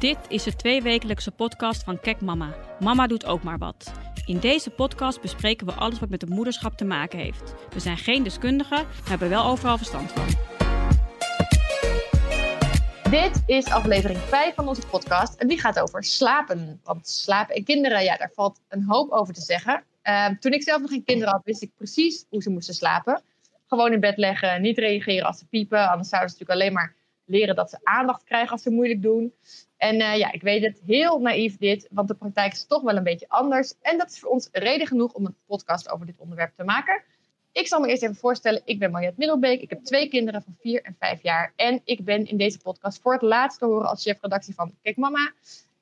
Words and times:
Dit 0.00 0.18
is 0.28 0.42
de 0.42 0.56
tweewekelijkse 0.56 1.30
podcast 1.30 1.82
van 1.82 2.00
Kek 2.00 2.20
Mama. 2.20 2.54
Mama 2.78 3.06
doet 3.06 3.26
ook 3.26 3.42
maar 3.42 3.58
wat. 3.58 3.92
In 4.26 4.38
deze 4.38 4.70
podcast 4.70 5.20
bespreken 5.20 5.66
we 5.66 5.72
alles 5.72 5.98
wat 5.98 6.08
met 6.08 6.20
het 6.20 6.30
moederschap 6.30 6.76
te 6.76 6.84
maken 6.84 7.18
heeft. 7.18 7.54
We 7.70 7.80
zijn 7.80 7.96
geen 7.96 8.22
deskundigen, 8.22 8.86
hebben 9.08 9.28
wel 9.28 9.44
overal 9.44 9.76
verstand 9.76 10.12
van. 10.12 10.26
Dit 13.10 13.42
is 13.46 13.64
aflevering 13.64 14.18
5 14.18 14.54
van 14.54 14.68
onze 14.68 14.86
podcast 14.86 15.34
en 15.40 15.48
die 15.48 15.60
gaat 15.60 15.80
over 15.80 16.04
slapen. 16.04 16.80
Want 16.84 17.08
slapen 17.08 17.54
en 17.54 17.64
kinderen, 17.64 18.04
ja, 18.04 18.16
daar 18.16 18.32
valt 18.34 18.60
een 18.68 18.84
hoop 18.84 19.10
over 19.10 19.34
te 19.34 19.42
zeggen. 19.42 19.84
Ehm, 20.02 20.34
toen 20.38 20.52
ik 20.52 20.62
zelf 20.62 20.80
nog 20.80 20.90
geen 20.90 21.04
kinderen 21.04 21.32
had, 21.32 21.44
wist 21.44 21.62
ik 21.62 21.70
precies 21.76 22.26
hoe 22.28 22.42
ze 22.42 22.50
moesten 22.50 22.74
slapen. 22.74 23.22
Gewoon 23.68 23.92
in 23.92 24.00
bed 24.00 24.16
leggen, 24.16 24.62
niet 24.62 24.78
reageren 24.78 25.26
als 25.26 25.38
ze 25.38 25.46
piepen. 25.46 25.88
Anders 25.88 26.08
zouden 26.08 26.30
ze 26.30 26.36
natuurlijk 26.38 26.60
alleen 26.60 26.72
maar 26.72 26.98
leren 27.30 27.56
dat 27.56 27.70
ze 27.70 27.78
aandacht 27.82 28.24
krijgen 28.24 28.52
als 28.52 28.62
ze 28.62 28.70
moeilijk 28.70 29.02
doen. 29.02 29.34
En 29.76 30.00
eh, 30.00 30.16
ja, 30.16 30.32
ik 30.32 30.42
weet 30.42 30.62
het, 30.62 30.80
heel 30.86 31.20
naïef 31.20 31.56
dit, 31.56 31.88
want 31.90 32.08
de 32.08 32.14
praktijk 32.14 32.52
is 32.52 32.66
toch 32.66 32.82
wel 32.82 32.96
een 32.96 33.02
beetje 33.02 33.28
anders. 33.28 33.74
En 33.82 33.98
dat 33.98 34.10
is 34.10 34.18
voor 34.18 34.30
ons 34.30 34.48
reden 34.52 34.86
genoeg 34.86 35.12
om 35.12 35.26
een 35.26 35.36
podcast 35.46 35.90
over 35.90 36.06
dit 36.06 36.18
onderwerp 36.18 36.52
te 36.56 36.64
maken. 36.64 37.02
Ik 37.52 37.66
zal 37.66 37.80
me 37.80 37.88
eerst 37.88 38.02
even 38.02 38.16
voorstellen, 38.16 38.62
ik 38.64 38.78
ben 38.78 38.90
Mariette 38.90 39.18
Middelbeek. 39.18 39.60
Ik 39.60 39.70
heb 39.70 39.84
twee 39.84 40.08
kinderen 40.08 40.42
van 40.42 40.56
4 40.60 40.82
en 40.82 40.96
5 40.98 41.22
jaar. 41.22 41.52
En 41.56 41.80
ik 41.84 42.04
ben 42.04 42.26
in 42.26 42.36
deze 42.36 42.58
podcast 42.58 43.00
voor 43.00 43.12
het 43.12 43.22
laatst 43.22 43.58
te 43.58 43.64
horen 43.64 43.88
als 43.88 44.02
chefredactie 44.02 44.54
van 44.54 44.74
Kijk 44.82 44.96
Mama. 44.96 45.32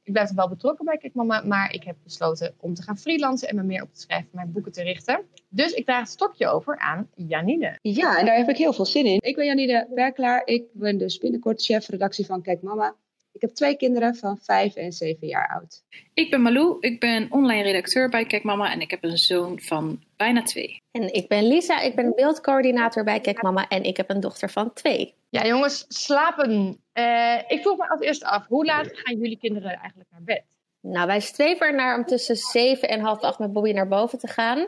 Ik 0.09 0.15
blijf 0.15 0.35
wel 0.35 0.49
betrokken 0.49 0.85
bij 0.85 0.97
Kijk 0.97 1.15
Mama, 1.15 1.43
maar 1.45 1.73
ik 1.73 1.85
heb 1.85 1.97
besloten 2.03 2.55
om 2.61 2.75
te 2.75 2.83
gaan 2.83 2.99
freelancen 2.99 3.49
en 3.49 3.57
me 3.57 3.63
meer 3.63 3.83
op 3.83 3.95
te 3.95 4.01
schrijven, 4.01 4.29
mijn 4.33 4.53
boeken 4.53 4.73
te 4.73 4.83
richten. 4.83 5.25
Dus 5.49 5.73
ik 5.73 5.85
draag 5.85 6.01
het 6.01 6.09
stokje 6.09 6.49
over 6.49 6.79
aan 6.79 7.09
Janine. 7.15 7.79
Ja, 7.83 8.19
en 8.19 8.27
daar 8.27 8.37
heb 8.37 8.49
ik 8.49 8.57
heel 8.57 8.73
veel 8.73 8.87
zin 8.87 9.05
in. 9.05 9.19
Ik 9.21 9.37
ben 9.37 9.47
Janine 9.47 9.89
Werklaar. 9.95 10.43
Ik 10.45 10.65
ben 10.73 10.99
dus 10.99 11.19
binnenkort 11.19 11.63
chefredactie 11.63 12.27
van 12.27 12.43
Kijk 12.43 12.63
Mama. 12.63 12.95
Ik 13.39 13.45
heb 13.45 13.55
twee 13.55 13.77
kinderen 13.77 14.17
van 14.17 14.39
5 14.43 14.75
en 14.75 14.93
7 14.93 15.27
jaar 15.27 15.49
oud. 15.49 15.85
Ik 16.15 16.31
ben 16.31 16.43
Malou, 16.43 16.77
ik 16.81 17.01
ben 17.01 17.27
online 17.31 17.63
redacteur 17.63 18.09
bij 18.09 18.25
Kijk 18.25 18.43
Mama 18.43 18.73
en 18.73 18.81
ik 18.81 18.91
heb 18.91 19.05
een 19.05 19.19
zoon 19.19 19.61
van 19.61 20.03
bijna 20.17 20.43
twee. 20.43 20.83
En 20.91 21.15
ik 21.15 21.29
ben 21.29 21.47
Lisa, 21.47 21.81
ik 21.81 21.95
ben 21.95 22.15
beeldcoördinator 22.15 23.05
bij 23.05 23.21
Kijk 23.21 23.43
Mama 23.43 23.69
en 23.69 23.83
ik 23.83 23.97
heb 23.97 24.11
een 24.11 24.21
dochter 24.21 24.51
van 24.51 24.73
twee. 24.73 25.15
Ja, 25.29 25.47
jongens, 25.47 25.85
slapen. 25.89 26.81
Uh, 26.95 27.39
ik 27.47 27.61
vroeg 27.61 27.77
me 27.77 27.89
als 27.89 28.01
eerste 28.01 28.27
af, 28.27 28.47
hoe 28.47 28.65
laat 28.65 28.89
gaan 28.93 29.19
jullie 29.19 29.39
kinderen 29.39 29.71
eigenlijk 29.71 30.11
naar 30.11 30.23
bed? 30.25 30.45
Nou, 30.81 31.07
wij 31.07 31.21
streven 31.21 31.67
er 31.67 31.75
naar 31.75 31.99
om 31.99 32.05
tussen 32.05 32.37
7 32.37 32.89
en 32.89 33.01
half 33.01 33.21
acht 33.21 33.39
met 33.39 33.53
Bobby 33.53 33.73
naar 33.73 33.89
boven 33.89 34.19
te 34.19 34.29
gaan. 34.29 34.67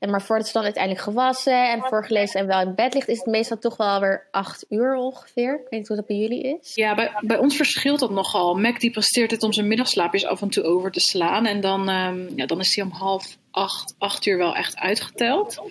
En 0.00 0.10
maar 0.10 0.22
voordat 0.22 0.46
ze 0.46 0.52
dan 0.52 0.64
uiteindelijk 0.64 1.04
gewassen 1.04 1.70
en 1.70 1.80
voorgelezen 1.80 2.40
en 2.40 2.46
wel 2.46 2.60
in 2.60 2.74
bed 2.74 2.94
ligt, 2.94 3.08
is 3.08 3.18
het 3.18 3.26
meestal 3.26 3.58
toch 3.58 3.76
wel 3.76 4.00
weer 4.00 4.28
acht 4.30 4.66
uur 4.68 4.94
ongeveer. 4.94 5.54
Ik 5.54 5.66
weet 5.70 5.80
niet 5.80 5.88
hoe 5.88 5.96
dat 5.96 6.06
bij 6.06 6.16
jullie 6.16 6.58
is. 6.60 6.74
Ja, 6.74 6.94
bij, 6.94 7.12
bij 7.20 7.38
ons 7.38 7.56
verschilt 7.56 8.00
dat 8.00 8.10
nogal. 8.10 8.54
Mac 8.54 8.80
die 8.80 8.90
presteert 8.90 9.30
het 9.30 9.42
om 9.42 9.52
zijn 9.52 9.68
middagslaapjes 9.68 10.26
af 10.26 10.42
en 10.42 10.48
toe 10.48 10.64
over 10.64 10.90
te 10.90 11.00
slaan. 11.00 11.46
En 11.46 11.60
dan, 11.60 11.88
um, 11.88 12.28
ja, 12.36 12.46
dan 12.46 12.60
is 12.60 12.74
hij 12.74 12.84
om 12.84 12.90
half 12.90 13.36
acht, 13.50 13.94
acht 13.98 14.26
uur 14.26 14.38
wel 14.38 14.54
echt 14.54 14.76
uitgeteld. 14.76 15.62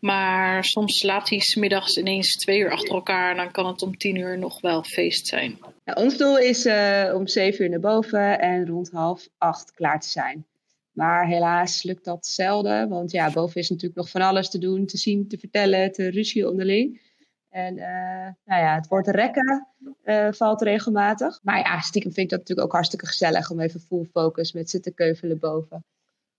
Maar 0.00 0.64
soms 0.64 0.98
slaapt 0.98 1.28
hij 1.28 1.38
smiddags 1.38 1.96
ineens 1.96 2.36
twee 2.36 2.58
uur 2.58 2.70
achter 2.70 2.94
elkaar. 2.94 3.30
En 3.30 3.36
dan 3.36 3.50
kan 3.50 3.66
het 3.66 3.82
om 3.82 3.96
tien 3.96 4.16
uur 4.16 4.38
nog 4.38 4.60
wel 4.60 4.82
feest 4.82 5.26
zijn. 5.26 5.58
Ja, 5.84 5.92
ons 5.92 6.16
doel 6.16 6.38
is 6.38 6.66
uh, 6.66 7.12
om 7.14 7.26
zeven 7.26 7.64
uur 7.64 7.70
naar 7.70 7.80
boven 7.80 8.40
en 8.40 8.66
rond 8.66 8.90
half 8.90 9.28
acht 9.38 9.72
klaar 9.74 10.00
te 10.00 10.08
zijn. 10.08 10.44
Maar 10.92 11.26
helaas 11.26 11.82
lukt 11.82 12.04
dat 12.04 12.26
zelden, 12.26 12.88
want 12.88 13.10
ja, 13.10 13.32
boven 13.32 13.60
is 13.60 13.70
natuurlijk 13.70 14.00
nog 14.00 14.10
van 14.10 14.20
alles 14.20 14.50
te 14.50 14.58
doen, 14.58 14.86
te 14.86 14.96
zien, 14.96 15.28
te 15.28 15.38
vertellen, 15.38 15.92
te 15.92 16.10
ruzie 16.10 16.48
onderling. 16.48 17.00
En 17.48 17.76
uh, 17.76 18.28
nou 18.44 18.62
ja, 18.62 18.74
het 18.74 18.88
woord 18.88 19.06
rekken 19.06 19.66
uh, 20.04 20.28
valt 20.30 20.62
regelmatig. 20.62 21.40
Maar 21.42 21.58
ja, 21.58 21.80
stiekem 21.80 22.12
vind 22.12 22.24
ik 22.24 22.30
dat 22.30 22.38
natuurlijk 22.38 22.66
ook 22.66 22.74
hartstikke 22.74 23.06
gezellig 23.06 23.50
om 23.50 23.60
even 23.60 23.80
full 23.80 24.04
focus 24.04 24.52
met 24.52 24.70
ze 24.70 24.80
te 24.80 24.94
keuvelen 24.94 25.38
boven. 25.38 25.84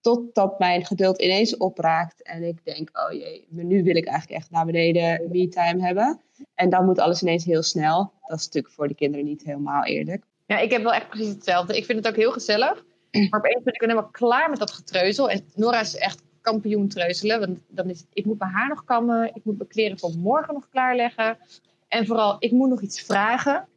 Totdat 0.02 0.60
mijn 0.60 0.86
geduld 0.86 1.22
ineens 1.22 1.58
opraakt 1.58 2.24
en 2.24 2.44
ik 2.44 2.66
denk, 2.66 2.90
oh 2.94 3.12
jee, 3.12 3.48
nu 3.50 3.84
wil 3.84 3.96
ik 3.96 4.06
eigenlijk 4.06 4.40
echt 4.40 4.52
naar 4.52 4.66
beneden 4.66 5.28
me-time 5.32 5.86
hebben. 5.86 6.22
En 6.56 6.70
dan 6.70 6.86
moet 6.86 7.00
alles 7.00 7.22
ineens 7.22 7.46
heel 7.46 7.64
snel. 7.64 8.14
Dat 8.28 8.40
is 8.40 8.46
natuurlijk 8.46 8.74
voor 8.74 8.88
de 8.88 8.96
kinderen 8.96 9.26
niet 9.26 9.44
helemaal 9.44 9.86
eerlijk. 9.86 10.24
Ja, 10.46 10.60
ik 10.60 10.72
heb 10.72 10.84
wel 10.84 10.94
echt 10.94 11.10
precies 11.10 11.30
hetzelfde. 11.30 11.78
Ik 11.78 11.86
vind 11.86 11.98
het 11.98 12.08
ook 12.08 12.16
heel 12.16 12.32
gezellig. 12.32 12.84
Maar 13.12 13.40
opeens 13.40 13.64
ben 13.64 13.74
ik 13.74 13.82
helemaal 13.82 14.10
klaar 14.12 14.50
met 14.50 14.60
dat 14.60 14.72
getreuzel. 14.72 15.30
En 15.30 15.46
Nora 15.56 15.80
is 15.80 15.96
echt 15.96 16.22
kampioen 16.42 16.88
treuzelen. 16.88 17.40
Want 17.40 17.60
dan 17.68 17.90
is 17.90 18.00
het, 18.00 18.08
ik 18.14 18.26
moet 18.26 18.40
mijn 18.40 18.52
haar 18.52 18.68
nog 18.68 18.84
kammen. 18.84 19.32
Ik 19.34 19.44
moet 19.44 19.58
mijn 19.58 19.70
kleren 19.70 20.00
voor 20.00 20.12
morgen 20.18 20.54
nog 20.54 20.70
klaarleggen. 20.70 21.38
En 21.88 22.06
vooral, 22.06 22.36
ik 22.40 22.52
moet 22.52 22.70
nog 22.70 22.82
iets 22.82 23.02
vragen. 23.02 23.68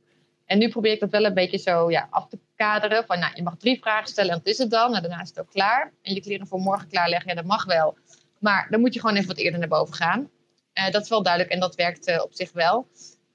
En 0.47 0.59
nu 0.59 0.69
probeer 0.69 0.93
ik 0.93 1.01
dat 1.01 1.11
wel 1.11 1.25
een 1.25 1.35
beetje 1.35 1.59
zo 1.59 1.91
ja, 1.91 2.07
af 2.11 2.29
te 2.29 2.39
kaderen. 2.57 3.05
Van, 3.05 3.19
nou, 3.19 3.33
je 3.35 3.43
mag 3.43 3.57
drie 3.57 3.81
vragen 3.81 4.09
stellen 4.09 4.31
en 4.31 4.39
dat 4.39 4.47
is 4.47 4.59
het 4.59 4.71
dan. 4.71 4.91
Nou, 4.91 5.03
daarna 5.03 5.23
is 5.23 5.29
het 5.29 5.41
ook 5.41 5.51
klaar. 5.51 5.93
En 6.03 6.15
je 6.15 6.21
kleren 6.21 6.47
voor 6.47 6.61
morgen 6.61 6.89
klaarleggen, 6.89 7.29
ja, 7.29 7.35
dat 7.35 7.45
mag 7.45 7.65
wel. 7.65 7.97
Maar 8.39 8.67
dan 8.71 8.81
moet 8.81 8.95
je 8.95 9.01
gewoon 9.01 9.17
even 9.17 9.29
wat 9.29 9.39
eerder 9.39 9.59
naar 9.59 9.69
boven 9.69 9.95
gaan. 9.95 10.31
Uh, 10.75 10.91
dat 10.91 11.03
is 11.03 11.09
wel 11.09 11.23
duidelijk 11.23 11.53
en 11.53 11.61
dat 11.61 11.75
werkt 11.75 12.09
uh, 12.09 12.23
op 12.23 12.35
zich 12.35 12.53
wel. 12.53 12.87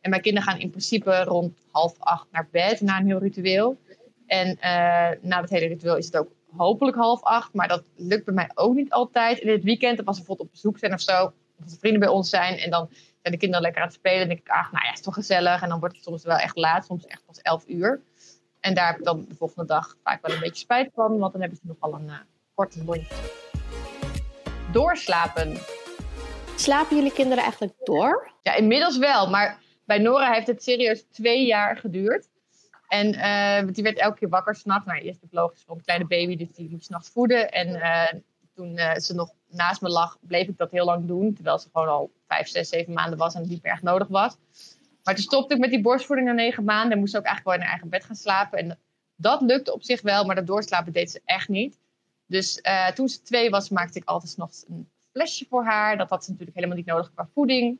En 0.02 0.10
mijn 0.10 0.22
kinderen 0.22 0.50
gaan 0.50 0.60
in 0.60 0.70
principe 0.70 1.24
rond 1.24 1.58
half 1.72 1.96
acht 2.00 2.28
naar 2.32 2.48
bed 2.52 2.82
na 2.82 3.00
een 3.00 3.06
heel 3.06 3.20
ritueel. 3.20 3.78
En 4.30 4.48
uh, 4.48 4.64
na 5.22 5.42
het 5.42 5.50
hele 5.50 5.68
ritueel 5.68 5.98
is 5.98 6.06
het 6.06 6.18
ook 6.18 6.32
hopelijk 6.58 6.98
half 6.98 7.24
acht. 7.24 7.54
Maar 7.54 7.68
dat 7.68 7.84
lukt 7.96 8.26
bij 8.26 8.34
mij 8.34 8.52
ook 8.54 8.76
niet 8.76 8.92
altijd. 8.92 9.40
In 9.40 9.50
het 9.50 9.64
weekend, 9.64 10.06
als 10.06 10.18
we 10.18 10.24
bijvoorbeeld 10.26 10.48
op 10.48 10.54
bezoek 10.54 10.78
zijn 10.78 10.94
of 10.94 11.02
zo. 11.02 11.26
Of 11.26 11.64
als 11.64 11.78
vrienden 11.80 12.00
bij 12.00 12.10
ons 12.10 12.30
zijn. 12.30 12.58
En 12.58 12.70
dan 12.70 12.88
zijn 12.92 13.34
de 13.34 13.38
kinderen 13.38 13.62
lekker 13.62 13.82
aan 13.82 13.88
het 13.88 13.98
spelen. 13.98 14.22
En 14.22 14.28
denk 14.28 14.40
ik, 14.40 14.50
ach, 14.50 14.72
nou 14.72 14.86
ja, 14.86 14.94
is 14.94 15.02
toch 15.02 15.14
gezellig. 15.14 15.62
En 15.62 15.70
dan 15.70 15.80
wordt 15.80 15.96
het 15.96 16.04
soms 16.04 16.24
wel 16.24 16.38
echt 16.38 16.58
laat. 16.58 16.86
Soms 16.86 17.06
echt 17.06 17.26
pas 17.26 17.42
elf 17.42 17.64
uur. 17.68 18.02
En 18.60 18.74
daar 18.74 18.88
heb 18.88 18.98
ik 18.98 19.04
dan 19.06 19.26
de 19.30 19.36
volgende 19.36 19.66
dag 19.66 19.96
vaak 20.04 20.28
wel 20.28 20.36
een 20.36 20.42
beetje 20.42 20.64
spijt 20.64 20.90
van. 20.94 21.18
Want 21.18 21.32
dan 21.32 21.42
hebben 21.42 21.60
ze 21.62 21.68
nogal 21.68 22.00
een 22.00 22.08
uh, 22.08 22.18
korte 22.54 22.84
lontje. 22.84 23.16
Doorslapen. 24.72 25.58
Slapen 26.56 26.96
jullie 26.96 27.14
kinderen 27.14 27.44
eigenlijk 27.44 27.74
door? 27.84 28.32
Ja, 28.42 28.56
inmiddels 28.56 28.98
wel. 28.98 29.30
Maar 29.30 29.60
bij 29.86 29.98
Nora 29.98 30.32
heeft 30.32 30.48
het 30.48 30.64
serieus 30.64 31.06
twee 31.12 31.46
jaar 31.46 31.78
geduurd. 31.78 32.28
En 32.90 33.14
uh, 33.14 33.74
die 33.74 33.84
werd 33.84 33.98
elke 33.98 34.18
keer 34.18 34.30
wakker 34.30 34.56
s'nachts. 34.56 34.86
Nou, 34.86 35.00
eerst 35.00 35.22
de 35.22 35.28
logisch 35.32 35.64
van 35.66 35.78
een 35.78 35.84
kleine 35.84 36.08
baby, 36.08 36.36
dus 36.36 36.52
die 36.52 36.70
moet 36.70 36.84
s'nachts 36.84 37.10
voeden. 37.10 37.52
En 37.52 37.68
uh, 37.68 38.22
toen 38.54 38.78
uh, 38.78 38.96
ze 38.96 39.14
nog 39.14 39.34
naast 39.50 39.82
me 39.82 39.90
lag, 39.90 40.18
bleef 40.22 40.48
ik 40.48 40.58
dat 40.58 40.72
heel 40.72 40.86
lang 40.86 41.08
doen. 41.08 41.34
Terwijl 41.34 41.60
ze 41.60 41.70
gewoon 41.74 41.88
al 41.88 42.12
vijf, 42.28 42.48
zes, 42.48 42.70
zeven 42.70 42.94
maanden 42.94 43.18
was 43.18 43.34
en 43.34 43.42
het 43.42 43.50
niet 43.50 43.64
meer 43.64 43.72
echt 43.72 43.82
nodig 43.82 44.08
was. 44.08 44.38
Maar 45.04 45.16
toen 45.16 45.24
stopte 45.24 45.54
ik 45.54 45.60
met 45.60 45.70
die 45.70 45.82
borstvoeding 45.82 46.28
na 46.28 46.34
negen 46.34 46.64
maanden. 46.64 46.92
En 46.92 47.00
moest 47.00 47.12
ze 47.12 47.18
ook 47.18 47.26
eigenlijk 47.26 47.56
wel 47.56 47.56
in 47.56 47.62
haar 47.62 47.80
eigen 47.80 47.98
bed 48.00 48.06
gaan 48.06 48.16
slapen. 48.16 48.60
En 48.60 48.80
dat 49.16 49.42
lukte 49.42 49.74
op 49.74 49.84
zich 49.84 50.02
wel, 50.02 50.26
maar 50.26 50.36
dat 50.36 50.48
doorslapen 50.48 50.94
deed 50.94 51.12
ze 51.12 51.22
echt 51.26 51.48
niet. 51.48 51.78
Dus 52.26 52.62
toen 52.96 53.10
ze 53.10 53.22
twee 53.22 53.50
was, 53.50 53.70
maakte 53.70 54.00
ik 54.00 54.06
altijd 54.06 54.38
nog 54.38 54.52
een 54.68 54.90
flesje 55.12 55.46
voor 55.50 55.64
haar. 55.64 55.98
Dat 55.98 56.10
had 56.10 56.24
ze 56.24 56.30
natuurlijk 56.30 56.56
helemaal 56.56 56.78
niet 56.78 56.86
nodig 56.86 57.12
qua 57.14 57.30
voeding. 57.34 57.80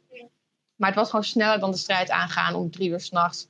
Maar 0.76 0.90
het 0.90 0.98
was 0.98 1.10
gewoon 1.10 1.26
sneller 1.26 1.60
dan 1.60 1.72
de 1.72 1.78
strijd 1.78 2.10
aangaan 2.10 2.56
om 2.56 2.72
drie 2.72 2.90
uur 2.90 3.00
s'nachts 3.00 3.48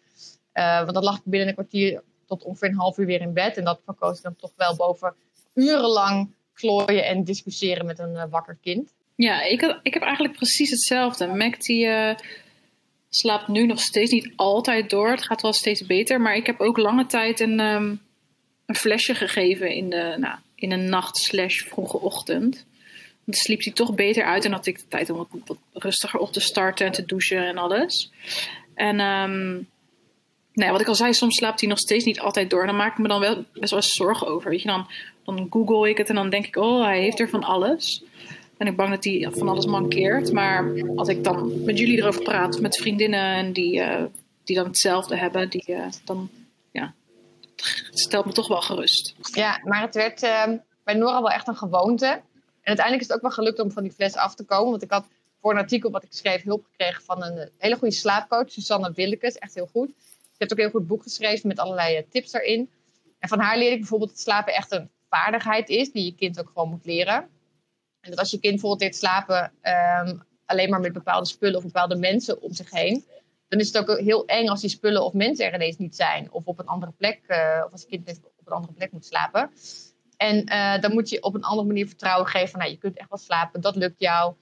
uh, 0.54 0.80
want 0.80 0.94
dan 0.94 1.04
lag 1.04 1.20
binnen 1.24 1.48
een 1.48 1.54
kwartier 1.54 2.02
tot 2.28 2.44
ongeveer 2.44 2.70
een 2.70 2.76
half 2.76 2.98
uur 2.98 3.06
weer 3.06 3.22
in 3.22 3.34
bed. 3.34 3.58
En 3.58 3.64
dat 3.64 3.82
verkoos 3.86 4.18
ik 4.18 4.24
dan 4.24 4.36
toch 4.36 4.52
wel 4.56 4.76
boven 4.76 5.14
urenlang 5.54 6.30
klooien 6.54 7.06
en 7.06 7.24
discussiëren 7.24 7.86
met 7.86 8.00
een 8.00 8.14
uh, 8.14 8.24
wakker 8.30 8.58
kind. 8.62 8.94
Ja, 9.16 9.42
ik, 9.42 9.62
heb, 9.62 9.80
ik 9.84 9.94
heb 9.94 10.04
eigenlijk 10.04 10.36
precies 10.36 10.70
hetzelfde. 10.70 11.28
Mac 11.28 11.62
die 11.62 11.86
uh, 11.86 12.16
slaapt 13.10 13.48
nu 13.48 13.66
nog 13.66 13.80
steeds 13.80 14.12
niet 14.12 14.32
altijd 14.36 14.90
door. 14.90 15.12
Het 15.12 15.24
gaat 15.24 15.42
wel 15.42 15.54
steeds 15.54 15.86
beter. 15.86 16.22
Maar 16.22 16.36
ik 16.36 16.46
heb 16.46 16.60
ook 16.60 16.78
lange 16.78 17.06
tijd 17.06 17.40
een, 17.40 17.60
um, 17.60 18.02
een 18.66 18.76
flesje 18.76 19.16
gegeven 19.16 19.72
in, 19.72 19.90
de, 19.90 20.16
nou, 20.20 20.36
in 20.56 20.72
een 20.72 20.90
nacht 20.90 21.18
slash 21.18 21.62
vroege 21.62 22.00
ochtend. 22.00 22.66
Dan 23.26 23.34
sliep 23.34 23.64
hij 23.64 23.74
toch 23.74 23.96
beter 23.96 24.24
uit 24.24 24.46
en 24.46 24.52
had 24.52 24.66
ik 24.66 24.78
de 24.78 24.88
tijd 24.88 25.10
om 25.10 25.18
wat, 25.18 25.28
wat 25.46 25.58
rustiger 25.74 26.20
op 26.20 26.32
te 26.32 26.40
starten 26.40 26.86
en 26.86 26.92
te 26.92 27.06
douchen 27.06 27.48
en 27.48 27.58
alles. 27.58 28.12
En 28.74 29.00
um, 29.00 29.68
nou 30.60 30.72
wat 30.72 30.82
ik 30.82 30.88
al 30.88 30.96
zei, 30.96 31.14
soms 31.14 31.36
slaapt 31.36 31.60
hij 31.60 31.70
nog 31.70 31.80
steeds 31.80 32.06
niet 32.06 32.20
altijd 32.20 32.50
door. 32.50 32.66
Dan 32.66 32.76
maak 32.76 32.92
ik 32.92 32.98
me 32.98 33.08
dan 33.08 33.20
wel 33.20 33.46
best 33.54 33.72
wel 33.72 33.80
eens 33.80 33.94
zorgen 33.94 34.28
over. 34.28 34.50
Weet 34.50 34.62
je, 34.62 34.68
dan, 34.68 34.88
dan 35.24 35.48
google 35.50 35.90
ik 35.90 35.98
het 35.98 36.10
en 36.10 36.16
dan 36.16 36.30
denk 36.30 36.46
ik, 36.46 36.56
oh, 36.56 36.84
hij 36.84 37.02
heeft 37.02 37.20
er 37.20 37.30
van 37.30 37.44
alles. 37.44 38.04
Ben 38.58 38.68
ik 38.68 38.76
bang 38.76 38.90
dat 38.90 39.04
hij 39.04 39.28
van 39.32 39.48
alles 39.48 39.66
mankeert. 39.66 40.32
Maar 40.32 40.84
als 40.96 41.08
ik 41.08 41.24
dan 41.24 41.64
met 41.64 41.78
jullie 41.78 41.98
erover 41.98 42.24
praat, 42.24 42.60
met 42.60 42.78
vriendinnen 42.78 43.36
en 43.36 43.54
die, 43.54 43.80
uh, 43.80 44.04
die 44.44 44.56
dan 44.56 44.66
hetzelfde 44.66 45.18
hebben, 45.18 45.50
die, 45.50 45.64
uh, 45.68 45.86
dan 46.06 46.30
ja, 46.72 46.94
het 47.56 48.00
stelt 48.00 48.26
me 48.26 48.32
toch 48.32 48.48
wel 48.48 48.62
gerust. 48.62 49.16
Ja, 49.34 49.62
maar 49.64 49.82
het 49.82 49.96
werd 49.96 50.24
uh, 50.24 50.44
bij 50.84 50.94
Nora 50.94 51.22
wel 51.22 51.32
echt 51.32 51.48
een 51.48 51.56
gewoonte. 51.56 52.06
En 52.06 52.78
uiteindelijk 52.78 53.02
is 53.02 53.08
het 53.08 53.16
ook 53.16 53.22
wel 53.22 53.32
gelukt 53.32 53.60
om 53.60 53.72
van 53.72 53.84
die 53.84 53.92
fles 53.92 54.16
af 54.16 54.36
te 54.36 54.44
komen. 54.44 54.70
Want 54.70 54.84
ik 54.84 54.92
had 54.92 55.06
voor 55.42 55.52
een 55.52 55.58
artikel 55.58 55.92
wat 55.92 56.04
ik 56.04 56.14
schreef 56.14 56.44
hulp 56.44 56.66
gekregen 56.72 57.04
van 57.04 57.24
een 57.24 57.50
hele 57.58 57.78
goede 57.78 57.94
slaapcoach, 57.94 58.52
Susanne 58.52 58.92
Willekes. 58.96 59.38
Echt 59.38 59.56
heel 59.56 59.70
goed. 59.72 59.90
Heeft 60.40 60.52
ook 60.52 60.58
een 60.58 60.64
heel 60.64 60.80
goed 60.80 60.88
boek 60.88 61.04
geschreven 61.04 61.48
met 61.48 61.60
allerlei 61.60 61.96
eh, 61.96 62.04
tips 62.10 62.32
daarin. 62.32 62.70
En 63.20 63.30
van 63.30 63.40
haar 63.40 63.58
leer 63.58 63.72
ik 63.72 63.80
bijvoorbeeld 63.80 64.10
dat 64.10 64.20
slapen 64.20 64.54
echt 64.54 64.72
een 64.72 64.90
vaardigheid 65.10 65.70
is 65.70 65.92
die 65.92 66.06
je 66.06 66.16
kind 66.16 66.40
ook 66.40 66.48
gewoon 66.48 66.70
moet 66.70 66.86
leren. 66.86 67.30
En 68.02 68.10
dat 68.10 68.20
als 68.20 68.32
je 68.32 68.40
kind 68.40 68.54
bijvoorbeeld 68.54 68.82
leert 68.82 68.96
slapen 68.96 69.52
um, 70.08 70.24
alleen 70.46 70.70
maar 70.70 70.80
met 70.80 70.94
bepaalde 70.94 71.28
spullen 71.28 71.58
of 71.58 71.64
bepaalde 71.64 71.96
mensen 71.96 72.42
om 72.42 72.54
zich 72.54 72.72
heen, 72.72 73.06
dan 73.48 73.60
is 73.60 73.68
het 73.68 73.78
ook 73.78 74.00
heel 74.00 74.26
eng 74.26 74.48
als 74.48 74.62
die 74.62 74.70
spullen 74.70 75.04
of 75.04 75.14
mensen 75.14 75.46
er 75.46 75.54
ineens 75.54 75.78
niet 75.78 75.96
zijn. 75.96 76.32
Of 76.32 76.46
op 76.46 76.60
een 76.60 76.66
andere 76.66 76.92
plek, 76.92 77.22
uh, 77.28 77.62
of 77.66 77.72
als 77.72 77.82
het 77.82 77.90
kind 77.90 78.20
op 78.40 78.48
een 78.48 78.54
andere 78.54 78.74
plek 78.74 78.92
moet 78.92 79.06
slapen. 79.06 79.52
En 80.18 80.52
uh, 80.52 80.80
dan 80.80 80.94
moet 80.94 81.10
je 81.10 81.24
op 81.24 81.36
een 81.36 81.44
andere 81.44 81.68
manier 81.68 81.88
vertrouwen 81.88 82.28
geven 82.28 82.50
van, 82.50 82.60
nou, 82.60 82.72
je 82.72 82.78
kunt 82.78 82.98
echt 82.98 83.10
wel 83.10 83.18
slapen, 83.18 83.62
dat 83.62 83.76
lukt 83.76 84.00
jou. 84.00 84.34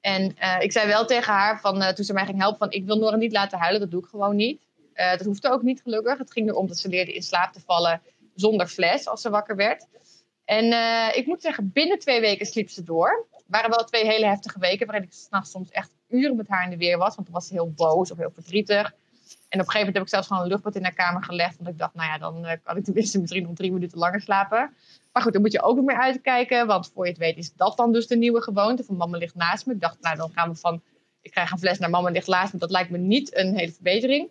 En 0.00 0.34
ik 0.58 0.72
zei 0.72 0.86
wel 0.86 1.04
tegen 1.04 1.32
haar, 1.32 1.60
van, 1.60 1.94
toen 1.94 2.04
ze 2.04 2.12
mij 2.12 2.24
ging 2.24 2.38
helpen, 2.38 2.58
van 2.58 2.70
ik 2.70 2.84
wil 2.84 2.96
Nora 2.96 3.16
niet 3.16 3.32
laten 3.32 3.58
huilen, 3.58 3.80
dat 3.80 3.90
doe 3.90 4.02
ik 4.02 4.08
gewoon 4.08 4.36
niet. 4.36 4.60
Dat 4.94 5.24
hoefde 5.24 5.50
ook 5.50 5.62
niet 5.62 5.82
gelukkig. 5.82 6.18
Het 6.18 6.32
ging 6.32 6.48
erom 6.48 6.66
dat 6.66 6.78
ze 6.78 6.88
leerde 6.88 7.12
in 7.12 7.22
slaap 7.22 7.52
te 7.52 7.60
vallen 7.60 8.02
zonder 8.34 8.66
fles 8.66 9.08
als 9.08 9.20
ze 9.20 9.30
wakker 9.30 9.56
werd. 9.56 9.86
En 10.44 10.64
ik 11.16 11.26
moet 11.26 11.42
zeggen, 11.42 11.70
binnen 11.72 11.98
twee 11.98 12.20
weken 12.20 12.46
sliep 12.46 12.70
ze 12.70 12.82
door. 12.82 13.26
Het 13.30 13.44
waren 13.46 13.70
wel 13.70 13.84
twee 13.84 14.06
hele 14.06 14.26
heftige 14.26 14.58
weken 14.58 14.86
waarin 14.86 15.04
ik 15.04 15.12
s'nachts 15.12 15.50
soms 15.50 15.70
echt 15.70 15.90
uren 16.08 16.36
met 16.36 16.48
haar 16.48 16.64
in 16.64 16.70
de 16.70 16.76
weer 16.76 16.98
was. 16.98 17.14
Want 17.14 17.26
dan 17.26 17.36
was 17.36 17.46
ze 17.46 17.52
heel 17.52 17.72
boos 17.72 18.10
of 18.10 18.18
heel 18.18 18.30
verdrietig. 18.30 18.94
En 19.48 19.60
op 19.60 19.66
een 19.66 19.72
gegeven 19.72 19.78
moment 19.78 19.94
heb 19.94 20.02
ik 20.02 20.08
zelfs 20.08 20.26
gewoon 20.26 20.42
een 20.42 20.48
luchtbad 20.48 20.74
in 20.74 20.82
haar 20.82 20.94
kamer 20.94 21.24
gelegd. 21.24 21.56
Want 21.56 21.68
ik 21.68 21.78
dacht, 21.78 21.94
nou 21.94 22.08
ja, 22.08 22.18
dan 22.18 22.44
uh, 22.44 22.52
kan 22.62 22.76
ik 22.76 22.84
tenminste 22.84 23.20
misschien 23.20 23.42
nog 23.42 23.54
drie 23.54 23.72
minuten 23.72 23.98
langer 23.98 24.20
slapen. 24.20 24.74
Maar 25.12 25.22
goed, 25.22 25.32
dan 25.32 25.42
moet 25.42 25.52
je 25.52 25.62
ook 25.62 25.76
nog 25.76 25.84
meer 25.84 26.00
uitkijken. 26.00 26.66
Want 26.66 26.90
voor 26.94 27.04
je 27.04 27.10
het 27.10 27.20
weet 27.20 27.36
is 27.36 27.52
dat 27.54 27.76
dan 27.76 27.92
dus 27.92 28.06
de 28.06 28.16
nieuwe 28.16 28.42
gewoonte. 28.42 28.84
Van 28.84 28.96
mama 28.96 29.18
ligt 29.18 29.34
naast 29.34 29.66
me. 29.66 29.72
Ik 29.72 29.80
dacht, 29.80 30.00
nou 30.00 30.16
dan 30.16 30.30
gaan 30.34 30.50
we 30.50 30.56
van, 30.56 30.82
ik 31.20 31.30
krijg 31.30 31.50
een 31.50 31.58
fles 31.58 31.78
naar 31.78 31.90
mama 31.90 32.10
ligt 32.10 32.26
naast 32.26 32.52
me. 32.52 32.58
Dat 32.58 32.70
lijkt 32.70 32.90
me 32.90 32.98
niet 32.98 33.36
een 33.36 33.56
hele 33.56 33.72
verbetering. 33.72 34.30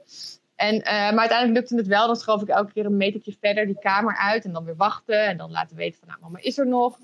En, 0.62 0.76
uh, 0.76 0.84
maar 0.84 1.20
uiteindelijk 1.20 1.60
lukte 1.60 1.76
het 1.76 1.88
wel. 1.88 2.08
Dan 2.08 2.16
schoof 2.16 2.42
ik 2.42 2.48
elke 2.48 2.74
keer 2.74 2.86
een 2.86 2.98
metertje 2.98 3.36
verder 3.40 3.66
die 3.66 3.80
kamer 3.80 4.18
uit. 4.18 4.46
En 4.46 4.54
dan 4.54 4.66
weer 4.66 4.76
wachten. 4.76 5.26
En 5.26 5.38
dan 5.38 5.52
laten 5.52 5.76
weten 5.76 6.00
van, 6.00 6.08
nou 6.08 6.20
mama 6.22 6.40
is 6.42 6.58
er 6.58 6.68
nog. 6.68 6.98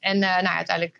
En 0.00 0.16
uh, 0.16 0.40
nou, 0.40 0.56
uiteindelijk 0.56 0.96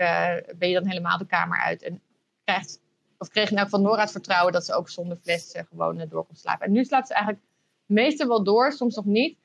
ben 0.59 0.69
je 0.69 0.75
dan 0.75 0.87
helemaal 0.87 1.19
de 1.19 1.26
kamer 1.26 1.59
uit. 1.59 1.82
En 1.82 2.00
krijgt 2.44 2.81
of 3.19 3.29
kreeg 3.29 3.50
elk 3.50 3.59
geval 3.59 3.81
Nora 3.81 4.00
het 4.00 4.11
vertrouwen 4.11 4.53
dat 4.53 4.65
ze 4.65 4.75
ook 4.75 4.88
zonder 4.88 5.17
fles 5.17 5.55
gewoon 5.69 6.06
door 6.09 6.26
kon 6.26 6.37
slapen. 6.37 6.67
En 6.67 6.73
nu 6.73 6.85
slaapt 6.85 7.06
ze 7.06 7.15
eigenlijk 7.15 7.44
meestal 7.87 8.29
wel 8.29 8.44
door, 8.44 8.73
soms 8.73 8.94
nog 8.94 9.05
niet. 9.05 9.37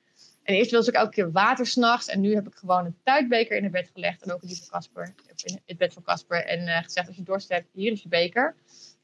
En 0.44 0.56
eerst 0.56 0.72
wilde 0.72 0.86
ze 0.86 0.92
ook 0.92 0.98
elke 0.98 1.14
keer 1.14 1.32
water 1.32 1.66
s'nachts. 1.66 2.08
En 2.08 2.22
nu 2.22 2.36
heb 2.36 2.48
ik 2.48 2.56
gewoon 2.56 2.86
een 2.86 2.98
tuitbeker 3.04 3.58
in 3.58 3.64
het 3.64 3.72
bed 3.72 3.90
gelegd. 3.94 4.22
En 4.22 4.34
ook 4.34 4.42
die 4.42 4.58
van 4.58 4.68
Casper, 4.68 5.14
in 5.44 5.60
het 5.66 5.78
bed 5.78 5.94
van 5.94 6.04
Casper. 6.04 6.46
En 6.46 6.84
gezegd, 6.84 7.08
als 7.08 7.16
je 7.16 7.24
dorst 7.24 7.50
hebt, 7.50 7.68
hier 7.74 7.92
is 7.92 8.02
je 8.02 8.10
beker. 8.10 8.56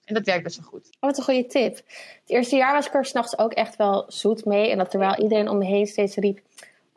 En 0.06 0.14
dat 0.14 0.26
werkt 0.26 0.44
best 0.44 0.60
wel 0.60 0.68
goed. 0.68 0.86
Oh, 0.86 1.00
wat 1.00 1.18
een 1.18 1.24
goede 1.24 1.46
tip. 1.46 1.76
Het 1.76 2.22
eerste 2.26 2.56
jaar 2.56 2.74
was 2.74 2.88
ik 2.88 2.94
er 2.94 3.06
s'nachts 3.06 3.38
ook 3.38 3.54
echt 3.54 3.76
wel 3.76 4.06
zoet 4.08 4.46
mee. 4.46 4.70
En 4.70 4.78
dat 4.78 4.90
terwijl 4.90 5.22
iedereen 5.22 5.50
om 5.50 5.58
me 5.58 5.66
heen 5.66 5.88
steeds 5.88 6.16
riep... 6.16 6.40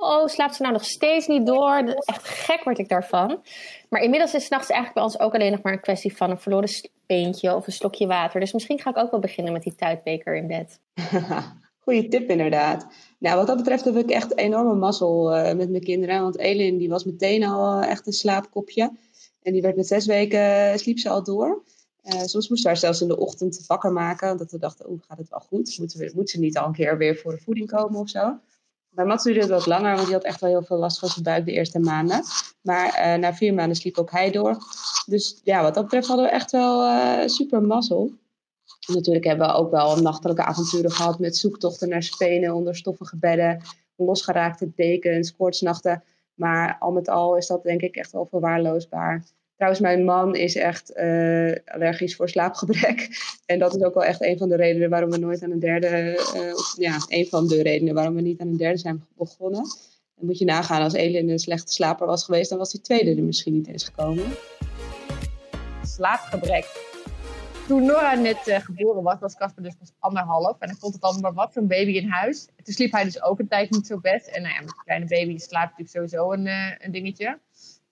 Oh, 0.01 0.27
slaapt 0.27 0.55
ze 0.55 0.63
nou 0.63 0.75
nog 0.75 0.85
steeds 0.85 1.27
niet 1.27 1.47
door? 1.47 1.77
Echt 2.05 2.29
gek 2.29 2.65
word 2.65 2.79
ik 2.79 2.89
daarvan. 2.89 3.43
Maar 3.89 4.01
inmiddels 4.01 4.35
is 4.35 4.45
s'nachts 4.45 4.71
eigenlijk 4.71 4.95
bij 4.95 5.03
ons 5.03 5.19
ook 5.21 5.35
alleen 5.35 5.51
nog 5.51 5.63
maar 5.63 5.73
een 5.73 5.81
kwestie 5.81 6.17
van 6.17 6.31
een 6.31 6.39
verloren 6.39 6.69
peentje 7.07 7.55
of 7.55 7.67
een 7.67 7.73
slokje 7.73 8.07
water. 8.07 8.41
Dus 8.41 8.53
misschien 8.53 8.79
ga 8.79 8.91
ik 8.91 8.97
ook 8.97 9.11
wel 9.11 9.21
beginnen 9.21 9.53
met 9.53 9.63
die 9.63 9.75
tuitbeker 9.75 10.37
in 10.37 10.47
bed. 10.47 10.81
Goeie 11.85 12.09
tip 12.09 12.31
inderdaad. 12.31 12.87
Nou, 13.19 13.37
wat 13.37 13.47
dat 13.47 13.57
betreft 13.57 13.85
heb 13.85 13.97
ik 13.97 14.11
echt 14.11 14.37
enorme 14.37 14.75
mazzel 14.75 15.37
uh, 15.37 15.53
met 15.53 15.71
mijn 15.71 15.83
kinderen. 15.83 16.23
Want 16.23 16.39
Elin 16.39 16.79
die 16.79 16.89
was 16.89 17.05
meteen 17.05 17.45
al 17.45 17.81
echt 17.81 18.07
een 18.07 18.13
slaapkopje. 18.13 18.91
En 19.43 19.53
die 19.53 19.63
werd 19.63 19.77
met 19.77 19.87
zes 19.87 20.07
weken, 20.07 20.41
uh, 20.41 20.77
sliep 20.77 20.99
ze 20.99 21.09
al 21.09 21.23
door. 21.23 21.63
Uh, 22.05 22.21
soms 22.21 22.49
moesten 22.49 22.63
we 22.63 22.69
haar 22.69 22.77
zelfs 22.77 23.01
in 23.01 23.09
de 23.09 23.19
ochtend 23.19 23.67
wakker 23.67 23.93
maken. 23.93 24.31
Omdat 24.31 24.51
we 24.51 24.59
dachten, 24.59 24.91
oeh, 24.91 25.03
gaat 25.09 25.19
het 25.19 25.29
wel 25.29 25.41
goed? 25.41 25.79
Moet, 25.79 25.93
we, 25.93 26.13
moet 26.15 26.31
ze 26.31 26.39
niet 26.39 26.59
al 26.59 26.67
een 26.67 26.73
keer 26.73 26.99
weer 26.99 27.17
voor 27.17 27.33
de 27.33 27.41
voeding 27.41 27.71
komen 27.71 28.01
of 28.01 28.09
zo? 28.09 28.39
Bij 28.91 29.05
Mats 29.05 29.25
duurde 29.25 29.41
het 29.41 29.49
wat 29.49 29.67
langer, 29.67 29.95
want 29.95 30.05
die 30.05 30.15
had 30.15 30.25
echt 30.25 30.41
wel 30.41 30.51
heel 30.51 30.63
veel 30.63 30.77
last 30.77 30.99
van 30.99 31.09
zijn 31.09 31.25
buik 31.25 31.45
de 31.45 31.53
eerste 31.53 31.79
maanden. 31.79 32.23
Maar 32.63 32.87
uh, 32.87 33.21
na 33.21 33.35
vier 33.35 33.55
maanden 33.55 33.77
sliep 33.77 33.99
ook 33.99 34.11
hij 34.11 34.31
door. 34.31 34.57
Dus 35.07 35.41
ja, 35.45 35.63
wat 35.63 35.75
dat 35.75 35.83
betreft 35.83 36.07
hadden 36.07 36.27
we 36.27 36.33
echt 36.33 36.51
wel 36.51 36.83
uh, 36.83 37.27
super 37.27 37.63
mazzel. 37.63 38.13
natuurlijk 38.87 39.25
hebben 39.25 39.47
we 39.47 39.53
ook 39.53 39.71
wel 39.71 39.97
nachtelijke 39.97 40.45
avonturen 40.45 40.91
gehad 40.91 41.19
met 41.19 41.37
zoektochten 41.37 41.89
naar 41.89 42.03
spenen 42.03 42.55
onder 42.55 42.77
stoffige 42.77 43.17
bedden, 43.17 43.63
losgeraakte 43.97 44.73
dekens, 44.75 45.37
koortsnachten. 45.37 46.05
Maar 46.35 46.77
al 46.79 46.93
met 46.93 47.09
al 47.09 47.37
is 47.37 47.47
dat 47.47 47.63
denk 47.63 47.81
ik 47.81 47.97
echt 47.97 48.13
wel 48.13 48.27
verwaarloosbaar. 48.27 49.25
Trouwens, 49.59 49.83
mijn 49.83 50.05
man 50.05 50.35
is 50.35 50.57
echt 50.57 50.97
uh, 50.97 51.55
allergisch 51.65 52.17
voor 52.17 52.29
slaapgebrek. 52.29 53.09
En 53.47 53.59
dat 53.59 53.75
is 53.75 53.83
ook 53.83 53.95
wel 53.95 54.05
echt 54.05 54.23
een 54.23 54.39
van 54.39 54.49
de 54.49 54.57
redenen 54.57 54.91
waarom 54.91 55.11
we 55.11 55.19
nooit 55.19 55.43
aan 55.43 55.51
een 55.51 55.59
derde, 55.59 56.15
of, 56.57 56.75
ja, 56.77 56.97
een 57.09 57.27
van 57.27 57.47
de 57.47 57.63
redenen 57.63 57.95
waarom 57.95 58.15
we 58.15 58.21
niet 58.21 58.41
aan 58.41 58.49
een 58.49 58.57
derde 58.57 58.79
zijn 58.79 59.05
begonnen. 59.17 59.63
Dan 60.15 60.27
moet 60.27 60.39
je 60.39 60.45
nagaan, 60.45 60.83
als 60.83 60.93
Elin 60.93 61.29
een 61.29 61.39
slechte 61.39 61.73
slaper 61.73 62.07
was 62.07 62.25
geweest, 62.25 62.49
dan 62.49 62.59
was 62.59 62.71
die 62.71 62.81
tweede 62.81 63.15
er 63.15 63.23
misschien 63.23 63.53
niet 63.53 63.69
eens 63.69 63.85
gekomen. 63.85 64.25
Slaapgebrek. 65.83 66.87
Toen 67.67 67.85
Nora 67.85 68.15
net 68.15 68.47
uh, 68.47 68.59
geboren 68.59 69.03
was, 69.03 69.19
was 69.21 69.37
Casper 69.37 69.63
dus 69.63 69.75
pas 69.79 69.93
anderhalf. 69.99 70.57
En 70.59 70.69
dan 70.69 70.77
vond 70.77 70.95
het 70.95 71.03
allemaal 71.03 71.23
maar 71.23 71.45
wat, 71.45 71.53
zo'n 71.53 71.67
baby 71.67 71.91
in 71.91 72.09
huis. 72.09 72.49
toen 72.63 72.75
sliep 72.75 72.93
hij 72.93 73.05
dus 73.05 73.23
ook 73.23 73.39
een 73.39 73.49
tijd 73.49 73.71
niet 73.71 73.87
zo 73.87 73.99
best. 74.01 74.27
En 74.27 74.43
nou 74.43 74.55
ja, 74.55 74.61
een 74.61 74.85
kleine 74.85 75.07
baby 75.07 75.39
slaapt 75.39 75.79
natuurlijk 75.79 76.11
sowieso 76.11 76.33
een, 76.33 76.47
een 76.79 76.93
dingetje. 76.93 77.39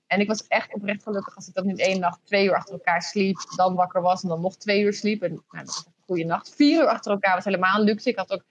En 0.07 0.21
ik 0.21 0.29
was 0.29 0.47
echt 0.47 0.75
oprecht 0.75 1.03
gelukkig 1.03 1.37
als 1.37 1.49
ik 1.49 1.55
dan 1.55 1.69
in 1.69 1.79
één 1.79 2.01
nacht 2.01 2.21
twee 2.25 2.45
uur 2.45 2.55
achter 2.55 2.75
elkaar 2.75 3.03
sliep, 3.03 3.37
dan 3.57 3.75
wakker 3.75 4.03
was 4.03 4.23
en 4.23 4.29
dan 4.29 4.41
nog 4.41 4.57
twee 4.57 4.83
uur 4.83 4.93
sliep. 4.93 5.23
En 5.23 5.31
nou, 5.31 5.65
dat 5.65 5.67
was 5.67 5.85
een 5.87 5.93
goede 6.07 6.25
nacht. 6.25 6.55
Vier 6.55 6.83
uur 6.83 6.89
achter 6.89 7.13
elkaar 7.13 7.35
was 7.35 7.45
helemaal 7.45 7.83
luxe. 7.83 8.09
Ik 8.09 8.17
had 8.17 8.33
ook 8.33 8.45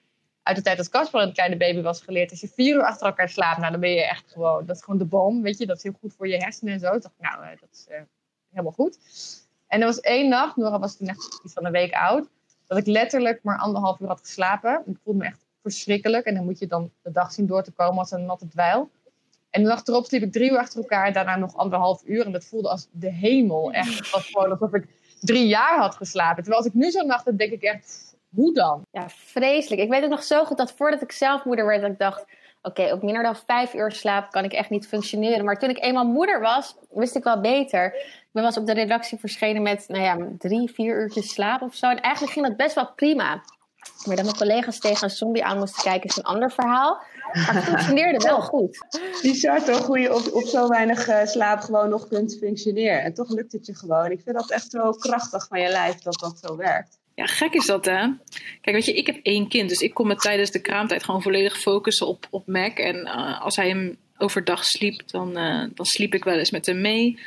uit 0.44 0.56
de 0.56 0.62
tijd 0.62 0.78
dat 0.78 0.90
Casper 0.90 1.22
een 1.22 1.34
kleine 1.34 1.58
baby 1.58 1.82
was 1.82 2.02
geleerd. 2.02 2.32
Als 2.32 2.42
je 2.42 2.48
vier 2.48 2.76
uur 2.76 2.84
achter 2.84 3.08
elkaar 3.08 3.30
slaapt, 3.30 3.60
nou, 3.60 3.72
dan 3.72 3.80
ben 3.80 3.90
je 3.90 4.06
echt 4.06 4.32
gewoon, 4.32 4.66
dat 4.66 4.76
is 4.76 4.84
gewoon 4.84 5.00
de 5.00 5.06
boom, 5.06 5.42
weet 5.42 5.58
je. 5.58 5.66
Dat 5.66 5.78
is 5.78 5.84
heel 5.84 5.96
goed 6.00 6.14
voor 6.14 6.28
je 6.28 6.38
hersenen 6.38 6.74
en 6.74 6.80
zo. 6.80 6.94
Ik 6.94 7.02
dacht, 7.02 7.16
nou, 7.20 7.44
eh, 7.44 7.50
dat 7.60 7.70
is 7.72 7.86
uh, 7.90 7.96
helemaal 8.50 8.72
goed. 8.72 8.98
En 9.68 9.80
er 9.80 9.86
was 9.86 10.00
één 10.00 10.30
nacht, 10.30 10.56
Nora 10.56 10.80
was 10.80 10.98
toen 10.98 11.08
echt 11.08 11.40
iets 11.44 11.54
van 11.54 11.66
een 11.66 11.72
week 11.72 11.94
oud, 11.94 12.28
dat 12.68 12.78
ik 12.78 12.86
letterlijk 12.86 13.44
maar 13.44 13.58
anderhalf 13.58 14.00
uur 14.00 14.08
had 14.08 14.20
geslapen. 14.20 14.84
Ik 14.86 14.98
voelde 15.04 15.20
me 15.20 15.26
echt 15.26 15.46
verschrikkelijk. 15.62 16.26
En 16.26 16.36
dan 16.36 16.44
moet 16.44 16.60
je 16.60 16.68
dan 16.68 16.92
de 17.02 17.12
dag 17.12 17.32
zien 17.32 17.46
door 17.46 17.64
te 17.64 17.72
komen 17.72 17.98
als 17.98 18.12
een 18.12 18.26
natte 18.26 18.48
dweil. 18.48 18.90
En 19.56 19.62
de 19.64 19.68
nacht 19.68 19.88
erop 19.88 20.06
sliep 20.06 20.22
ik 20.22 20.32
drie 20.32 20.52
uur 20.52 20.58
achter 20.58 20.80
elkaar, 20.80 21.14
daarna 21.14 21.36
nog 21.36 21.56
anderhalf 21.56 22.02
uur. 22.06 22.26
En 22.26 22.32
dat 22.32 22.46
voelde 22.46 22.70
als 22.70 22.88
de 22.92 23.12
hemel. 23.12 23.72
Echt, 23.72 23.98
het 23.98 24.10
was 24.10 24.26
gewoon 24.26 24.52
alsof 24.52 24.74
ik 24.74 24.86
drie 25.20 25.48
jaar 25.48 25.78
had 25.78 25.96
geslapen. 25.96 26.44
Terwijl 26.44 26.58
als 26.58 26.66
ik 26.66 26.74
nu 26.74 26.92
zo 26.92 27.06
nacht, 27.06 27.26
dan 27.26 27.36
denk 27.36 27.52
ik 27.52 27.62
echt, 27.62 28.16
hoe 28.30 28.54
dan? 28.54 28.82
Ja, 28.92 29.10
vreselijk. 29.10 29.82
Ik 29.82 29.90
weet 29.90 30.04
ook 30.04 30.10
nog 30.10 30.24
zo 30.24 30.46
goed 30.46 30.58
dat 30.58 30.72
voordat 30.72 31.02
ik 31.02 31.12
zelf 31.12 31.46
moeder 31.46 31.66
werd, 31.66 31.82
dat 31.82 31.92
ik 31.92 32.00
dacht... 32.00 32.26
Oké, 32.62 32.94
op 32.94 33.04
minder 33.04 33.24
dan 33.24 33.36
vijf 33.36 33.74
uur 33.74 33.92
slaap 33.92 34.32
kan 34.32 34.44
ik 34.44 34.54
echt 34.54 34.70
niet 34.70 34.88
functioneren. 34.88 35.46
Maar 35.46 35.60
toen 35.60 35.70
ik 35.70 35.84
eenmaal 35.84 36.06
moeder 36.06 36.42
was, 36.42 36.76
wist 36.90 37.16
ik 37.16 37.24
wel 37.24 37.42
beter. 37.42 37.86
Ik 37.96 38.30
ben 38.32 38.46
eens 38.46 38.58
op 38.58 38.66
de 38.66 38.74
redactie 38.74 39.20
verschenen 39.20 39.62
met, 39.62 39.86
nou 39.88 40.04
ja, 40.04 40.18
drie, 40.38 40.72
vier 40.72 41.02
uurtjes 41.02 41.34
slaap 41.34 41.62
of 41.62 41.76
zo. 41.76 41.90
En 41.90 42.02
eigenlijk 42.02 42.34
ging 42.34 42.48
dat 42.48 42.58
best 42.58 42.76
wel 42.76 42.92
prima. 42.96 43.44
Maar 44.06 44.16
dat 44.16 44.26
mijn 44.26 44.38
collega's 44.38 44.80
tegen 44.80 45.04
een 45.04 45.10
zombie 45.10 45.46
aan 45.46 45.58
moesten 45.58 45.84
kijken 45.84 46.10
is 46.10 46.18
een 46.18 46.24
ander 46.24 46.52
verhaal. 46.52 47.02
Maar 47.36 47.54
het 47.54 47.64
functioneerde 47.64 48.28
wel 48.28 48.42
goed. 48.42 48.78
Bizar 49.22 49.64
toch, 49.64 49.86
hoe 49.86 50.00
je 50.00 50.16
op, 50.16 50.34
op 50.34 50.44
zo 50.44 50.68
weinig 50.68 51.08
uh, 51.08 51.26
slaap 51.26 51.60
gewoon 51.60 51.90
nog 51.90 52.08
kunt 52.08 52.38
functioneren. 52.38 53.04
En 53.04 53.14
toch 53.14 53.30
lukt 53.30 53.52
het 53.52 53.66
je 53.66 53.76
gewoon. 53.76 54.12
Ik 54.12 54.22
vind 54.24 54.36
dat 54.36 54.52
echt 54.52 54.72
zo 54.72 54.92
krachtig 54.92 55.48
van 55.48 55.62
je 55.62 55.70
lijf 55.70 55.96
dat 55.96 56.20
dat 56.20 56.40
zo 56.44 56.56
werkt. 56.56 57.00
Ja, 57.16 57.26
gek 57.26 57.54
is 57.54 57.66
dat 57.66 57.86
hè. 57.86 58.08
Kijk, 58.62 58.76
weet 58.76 58.86
je, 58.86 58.94
ik 58.94 59.06
heb 59.06 59.20
één 59.24 59.48
kind. 59.48 59.70
Dus 59.70 59.82
ik 59.82 59.94
kon 59.94 60.08
me 60.08 60.16
tijdens 60.16 60.52
de 60.52 60.62
kraamtijd 60.62 61.04
gewoon 61.04 61.22
volledig 61.22 61.58
focussen 61.60 62.08
op, 62.08 62.28
op 62.30 62.48
Mac. 62.48 62.78
En 62.78 62.96
uh, 62.96 63.42
als 63.42 63.56
hij 63.56 63.68
hem 63.68 63.98
overdag 64.18 64.66
sliep, 64.66 65.02
dan, 65.06 65.38
uh, 65.38 65.64
dan 65.74 65.86
sliep 65.86 66.14
ik 66.14 66.24
wel 66.24 66.38
eens 66.38 66.52
met 66.52 66.66
hem 66.66 66.82
mee. 66.82 67.20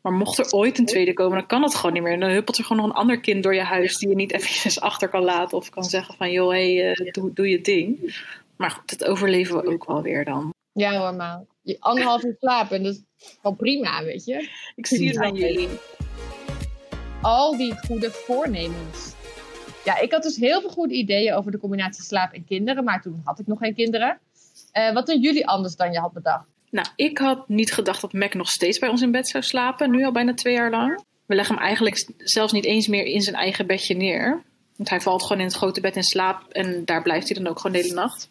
Maar 0.00 0.12
mocht 0.12 0.38
er 0.38 0.52
ooit 0.52 0.78
een 0.78 0.86
tweede 0.86 1.12
komen, 1.12 1.38
dan 1.38 1.46
kan 1.46 1.60
dat 1.60 1.74
gewoon 1.74 1.92
niet 1.92 2.02
meer. 2.02 2.12
En 2.12 2.20
dan 2.20 2.30
huppelt 2.30 2.58
er 2.58 2.64
gewoon 2.64 2.82
nog 2.82 2.90
een 2.90 3.00
ander 3.00 3.20
kind 3.20 3.42
door 3.42 3.54
je 3.54 3.62
huis 3.62 3.98
die 3.98 4.08
je 4.08 4.14
niet 4.14 4.32
even 4.32 4.82
achter 4.88 5.08
kan 5.08 5.22
laten. 5.22 5.56
Of 5.56 5.70
kan 5.70 5.84
zeggen 5.84 6.14
van, 6.14 6.30
joh, 6.30 6.50
hey, 6.50 6.90
uh, 6.90 7.12
doe, 7.12 7.32
doe 7.32 7.48
je 7.48 7.60
ding. 7.60 8.16
Maar 8.58 8.70
goed, 8.70 8.98
dat 8.98 9.08
overleven 9.08 9.56
we 9.56 9.72
ook 9.72 9.84
wel 9.86 10.02
weer 10.02 10.24
dan. 10.24 10.54
Ja 10.72 10.90
normaal. 10.90 11.46
Je 11.62 11.76
anderhalf 11.80 12.24
uur 12.24 12.36
slapen, 12.38 12.82
dat 12.82 12.94
is 12.94 13.02
wel 13.42 13.54
prima, 13.54 14.04
weet 14.04 14.24
je. 14.24 14.48
Ik 14.74 14.86
zie 14.86 15.08
het 15.08 15.18
aan 15.18 15.34
jullie. 15.34 15.68
Al 17.22 17.56
die 17.56 17.74
goede 17.86 18.10
voornemens. 18.10 19.12
Ja, 19.84 19.98
ik 19.98 20.12
had 20.12 20.22
dus 20.22 20.36
heel 20.36 20.60
veel 20.60 20.70
goede 20.70 20.94
ideeën 20.94 21.34
over 21.34 21.50
de 21.50 21.58
combinatie 21.58 22.04
slaap 22.04 22.32
en 22.32 22.44
kinderen. 22.44 22.84
Maar 22.84 23.02
toen 23.02 23.20
had 23.24 23.38
ik 23.38 23.46
nog 23.46 23.58
geen 23.58 23.74
kinderen. 23.74 24.18
Uh, 24.72 24.92
wat 24.92 25.06
doen 25.06 25.20
jullie 25.20 25.46
anders 25.46 25.76
dan 25.76 25.92
je 25.92 25.98
had 25.98 26.12
bedacht? 26.12 26.46
Nou, 26.70 26.86
ik 26.96 27.18
had 27.18 27.48
niet 27.48 27.72
gedacht 27.72 28.00
dat 28.00 28.12
Mac 28.12 28.34
nog 28.34 28.48
steeds 28.48 28.78
bij 28.78 28.88
ons 28.88 29.02
in 29.02 29.10
bed 29.10 29.28
zou 29.28 29.44
slapen. 29.44 29.90
Nu 29.90 30.04
al 30.04 30.12
bijna 30.12 30.34
twee 30.34 30.54
jaar 30.54 30.70
lang. 30.70 31.04
We 31.26 31.34
leggen 31.34 31.54
hem 31.54 31.64
eigenlijk 31.64 32.08
zelfs 32.16 32.52
niet 32.52 32.64
eens 32.64 32.86
meer 32.86 33.04
in 33.04 33.20
zijn 33.20 33.36
eigen 33.36 33.66
bedje 33.66 33.94
neer. 33.94 34.42
Want 34.76 34.88
hij 34.88 35.00
valt 35.00 35.22
gewoon 35.22 35.38
in 35.38 35.46
het 35.46 35.56
grote 35.56 35.80
bed 35.80 35.96
in 35.96 36.02
slaap. 36.02 36.52
En 36.52 36.84
daar 36.84 37.02
blijft 37.02 37.28
hij 37.28 37.42
dan 37.42 37.46
ook 37.46 37.56
gewoon 37.56 37.72
de 37.76 37.82
hele 37.82 37.94
nacht. 37.94 38.28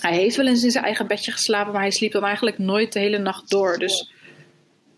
Hij 0.00 0.16
heeft 0.16 0.36
wel 0.36 0.46
eens 0.46 0.64
in 0.64 0.70
zijn 0.70 0.84
eigen 0.84 1.06
bedje 1.06 1.32
geslapen, 1.32 1.72
maar 1.72 1.80
hij 1.82 1.90
sliep 1.90 2.12
dan 2.12 2.24
eigenlijk 2.24 2.58
nooit 2.58 2.92
de 2.92 2.98
hele 2.98 3.18
nacht 3.18 3.50
door. 3.50 3.78
Dus 3.78 4.12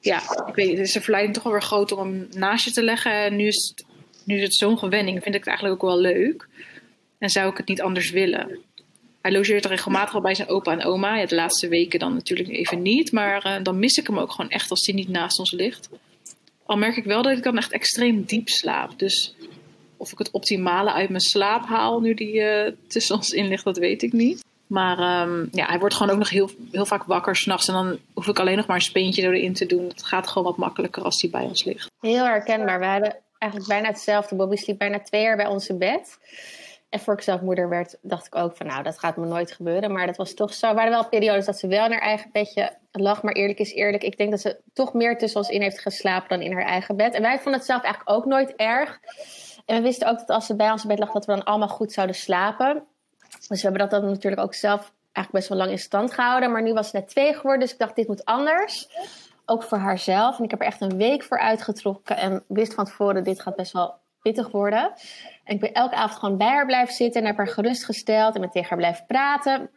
ja, 0.01 0.21
ik 0.47 0.55
weet 0.55 0.79
is 0.79 0.93
de 0.93 1.01
verleiding 1.01 1.35
toch 1.35 1.45
wel 1.45 1.53
weer 1.53 1.63
groot 1.63 1.93
om 1.93 1.99
hem 1.99 2.29
naast 2.31 2.65
je 2.65 2.71
te 2.71 2.83
leggen. 2.83 3.13
En 3.13 3.37
nu 3.37 3.47
is 3.47 3.75
het, 3.75 3.87
nu 4.25 4.37
is 4.37 4.43
het 4.43 4.55
zo'n 4.55 4.79
gewenning, 4.79 5.23
vind 5.23 5.35
ik 5.35 5.41
het 5.41 5.49
eigenlijk 5.49 5.83
ook 5.83 5.91
wel 5.91 6.01
leuk. 6.01 6.49
En 7.19 7.31
zou 7.31 7.51
ik 7.51 7.57
het 7.57 7.69
niet 7.69 7.83
anders 7.83 8.11
willen. 8.11 8.59
Hij 9.23 9.33
logeert 9.33 9.67
regelmatig 9.67 10.15
al 10.15 10.21
bij 10.21 10.35
zijn 10.35 10.49
opa 10.49 10.73
en 10.73 10.85
oma. 10.85 11.17
Ja, 11.17 11.27
de 11.27 11.35
laatste 11.35 11.69
weken 11.69 11.99
dan 11.99 12.15
natuurlijk 12.15 12.49
even 12.49 12.83
niet. 12.83 13.13
Maar 13.13 13.47
uh, 13.47 13.65
dan 13.65 13.79
mis 13.79 13.97
ik 13.97 14.07
hem 14.07 14.19
ook 14.19 14.33
gewoon 14.33 14.51
echt 14.51 14.71
als 14.71 14.87
hij 14.87 14.95
niet 14.95 15.09
naast 15.09 15.39
ons 15.39 15.53
ligt. 15.53 15.89
Al 16.67 16.77
merk 16.77 16.97
ik 16.97 17.05
wel 17.05 17.23
dat 17.23 17.37
ik 17.37 17.43
dan 17.43 17.57
echt 17.57 17.73
extreem 17.73 18.23
diep 18.25 18.49
slaap. 18.49 18.99
Dus 18.99 19.35
of 19.97 20.13
ik 20.13 20.19
het 20.19 20.31
optimale 20.31 20.93
uit 20.93 21.09
mijn 21.09 21.21
slaap 21.21 21.67
haal 21.67 22.01
nu 22.01 22.15
die 22.15 22.41
eh, 22.41 22.73
tussen 22.87 23.17
ons 23.17 23.31
in 23.31 23.49
ligt, 23.49 23.65
dat 23.65 23.79
weet 23.79 24.03
ik 24.03 24.13
niet. 24.13 24.42
Maar 24.73 24.99
ehm, 24.99 25.47
ja, 25.51 25.67
hij 25.67 25.79
wordt 25.79 25.95
gewoon 25.95 26.13
ook 26.13 26.19
nog 26.19 26.31
heel, 26.31 26.51
heel 26.71 26.87
vaak 26.87 27.05
wakker 27.05 27.37
s'nachts. 27.37 27.69
En 27.69 27.75
dan 27.75 27.99
hoef 28.15 28.27
ik 28.27 28.39
alleen 28.39 28.57
nog 28.57 28.67
maar 28.67 28.77
een 28.77 28.83
speentje 28.83 29.23
erin 29.23 29.53
te 29.53 29.67
doen. 29.67 29.89
Het 29.89 30.03
gaat 30.03 30.29
gewoon 30.29 30.49
wat 30.49 30.57
makkelijker 30.57 31.03
als 31.03 31.21
hij 31.21 31.31
bij 31.31 31.43
ons 31.43 31.65
ligt. 31.65 31.91
Heel 32.01 32.25
herkenbaar. 32.25 32.79
We 32.79 32.87
hadden 32.87 33.17
eigenlijk 33.39 33.73
bijna 33.73 33.89
hetzelfde. 33.89 34.35
Bobby 34.35 34.57
sliep 34.57 34.79
bijna 34.79 35.01
twee 35.01 35.23
jaar 35.23 35.37
bij 35.37 35.59
in 35.69 35.79
bed. 35.79 36.19
En 36.89 37.01
voor 37.01 37.15
ik 37.15 37.21
zelf 37.21 37.41
moeder 37.41 37.69
werd, 37.69 37.97
dacht 38.03 38.27
ik 38.27 38.35
ook 38.35 38.57
van 38.57 38.67
nou, 38.67 38.83
dat 38.83 38.99
gaat 38.99 39.17
me 39.17 39.27
nooit 39.27 39.53
gebeuren. 39.53 39.93
Maar 39.93 40.07
dat 40.07 40.17
was 40.17 40.35
toch 40.35 40.55
zo. 40.55 40.69
Er 40.69 40.75
waren 40.75 40.91
wel 40.91 41.09
periodes 41.09 41.45
dat 41.45 41.59
ze 41.59 41.67
wel 41.67 41.85
in 41.85 41.93
haar 41.93 42.01
eigen 42.01 42.31
bedje 42.33 42.77
lag. 42.93 43.23
Maar 43.23 43.35
eerlijk 43.35 43.59
is 43.59 43.73
eerlijk, 43.73 44.03
ik 44.03 44.17
denk 44.17 44.31
dat 44.31 44.41
ze 44.41 44.61
toch 44.73 44.93
meer 44.93 45.19
tussen 45.19 45.41
ons 45.41 45.49
in 45.49 45.63
heeft 45.63 45.81
geslapen 45.81 46.29
dan 46.29 46.41
in 46.41 46.53
haar 46.53 46.67
eigen 46.67 46.97
bed. 46.97 47.15
En 47.15 47.23
wij 47.23 47.35
vonden 47.37 47.55
het 47.55 47.65
zelf 47.65 47.83
eigenlijk 47.83 48.17
ook 48.17 48.25
nooit 48.25 48.53
erg. 48.57 49.01
En 49.67 49.77
we 49.77 49.83
wisten 49.83 50.09
ook 50.09 50.19
dat 50.19 50.29
als 50.29 50.47
ze 50.47 50.57
bij 50.57 50.71
ons 50.71 50.85
bed 50.85 50.99
lag, 50.99 51.13
dat 51.13 51.27
we 51.27 51.33
dan 51.33 51.45
allemaal 51.45 51.69
goed 51.69 51.93
zouden 51.93 52.17
slapen. 52.17 52.87
Dus 53.39 53.49
we 53.49 53.69
hebben 53.69 53.89
dat 53.89 53.91
dan 53.91 54.11
natuurlijk 54.11 54.43
ook 54.43 54.55
zelf 54.55 54.93
eigenlijk 55.13 55.31
best 55.33 55.49
wel 55.49 55.59
lang 55.59 55.71
in 55.71 55.79
stand 55.79 56.13
gehouden. 56.13 56.53
Maar 56.53 56.63
nu 56.63 56.73
was 56.73 56.91
ze 56.91 56.97
net 56.97 57.09
twee 57.09 57.35
geworden, 57.35 57.61
dus 57.61 57.73
ik 57.73 57.79
dacht, 57.79 57.97
dit 57.97 58.09
moet 58.09 58.25
anders. 58.25 58.89
Ook 59.47 59.63
voor 59.63 59.79
haarzelf. 59.79 60.39
En 60.39 60.45
ik 60.45 60.51
heb 60.51 60.61
er 60.61 60.67
echt 60.67 60.81
een 60.81 60.97
week 60.97 61.23
voor 61.23 61.39
uitgetrokken. 61.39 62.17
En 62.17 62.45
wist 62.47 62.75
van 62.75 62.85
tevoren, 62.85 63.25
dit 63.25 63.41
gaat 63.41 63.57
best 63.57 63.73
wel 63.73 63.95
pittig 64.23 64.51
worden. 64.51 64.93
En 65.45 65.55
ik 65.55 65.61
ben 65.61 65.73
elke 65.73 65.95
avond 65.95 66.19
gewoon 66.19 66.37
bij 66.37 66.49
haar 66.49 66.67
blijven 66.67 66.95
zitten. 66.95 67.21
En 67.21 67.27
heb 67.27 67.37
haar 67.37 67.49
gerustgesteld. 67.49 68.35
En 68.35 68.41
met 68.41 68.53
tegen 68.53 68.69
haar 68.69 68.79
blijven 68.79 69.07
praten. 69.07 69.71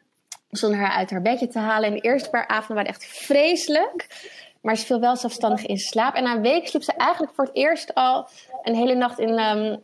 Zonder 0.50 0.80
haar 0.80 0.92
uit 0.92 1.10
haar 1.10 1.22
bedje 1.22 1.48
te 1.48 1.60
halen. 1.60 1.90
En 1.90 1.96
de 1.96 2.02
eerste 2.02 2.30
paar 2.30 2.48
avonden 2.48 2.76
waren 2.76 2.92
echt 2.92 3.06
vreselijk. 3.06 4.08
Maar 4.62 4.78
ze 4.78 4.86
viel 4.86 5.00
wel 5.00 5.16
zelfstandig 5.16 5.66
in 5.66 5.78
slaap. 5.78 6.16
En 6.16 6.24
na 6.24 6.36
een 6.36 6.42
week 6.42 6.68
sliep 6.68 6.84
ze 6.84 6.94
eigenlijk 6.94 7.34
voor 7.34 7.46
het 7.46 7.56
eerst 7.56 7.94
al 7.94 8.28
een 8.62 8.76
hele 8.76 8.96
nacht 8.96 9.20
in 9.20 9.40
um, 9.40 9.84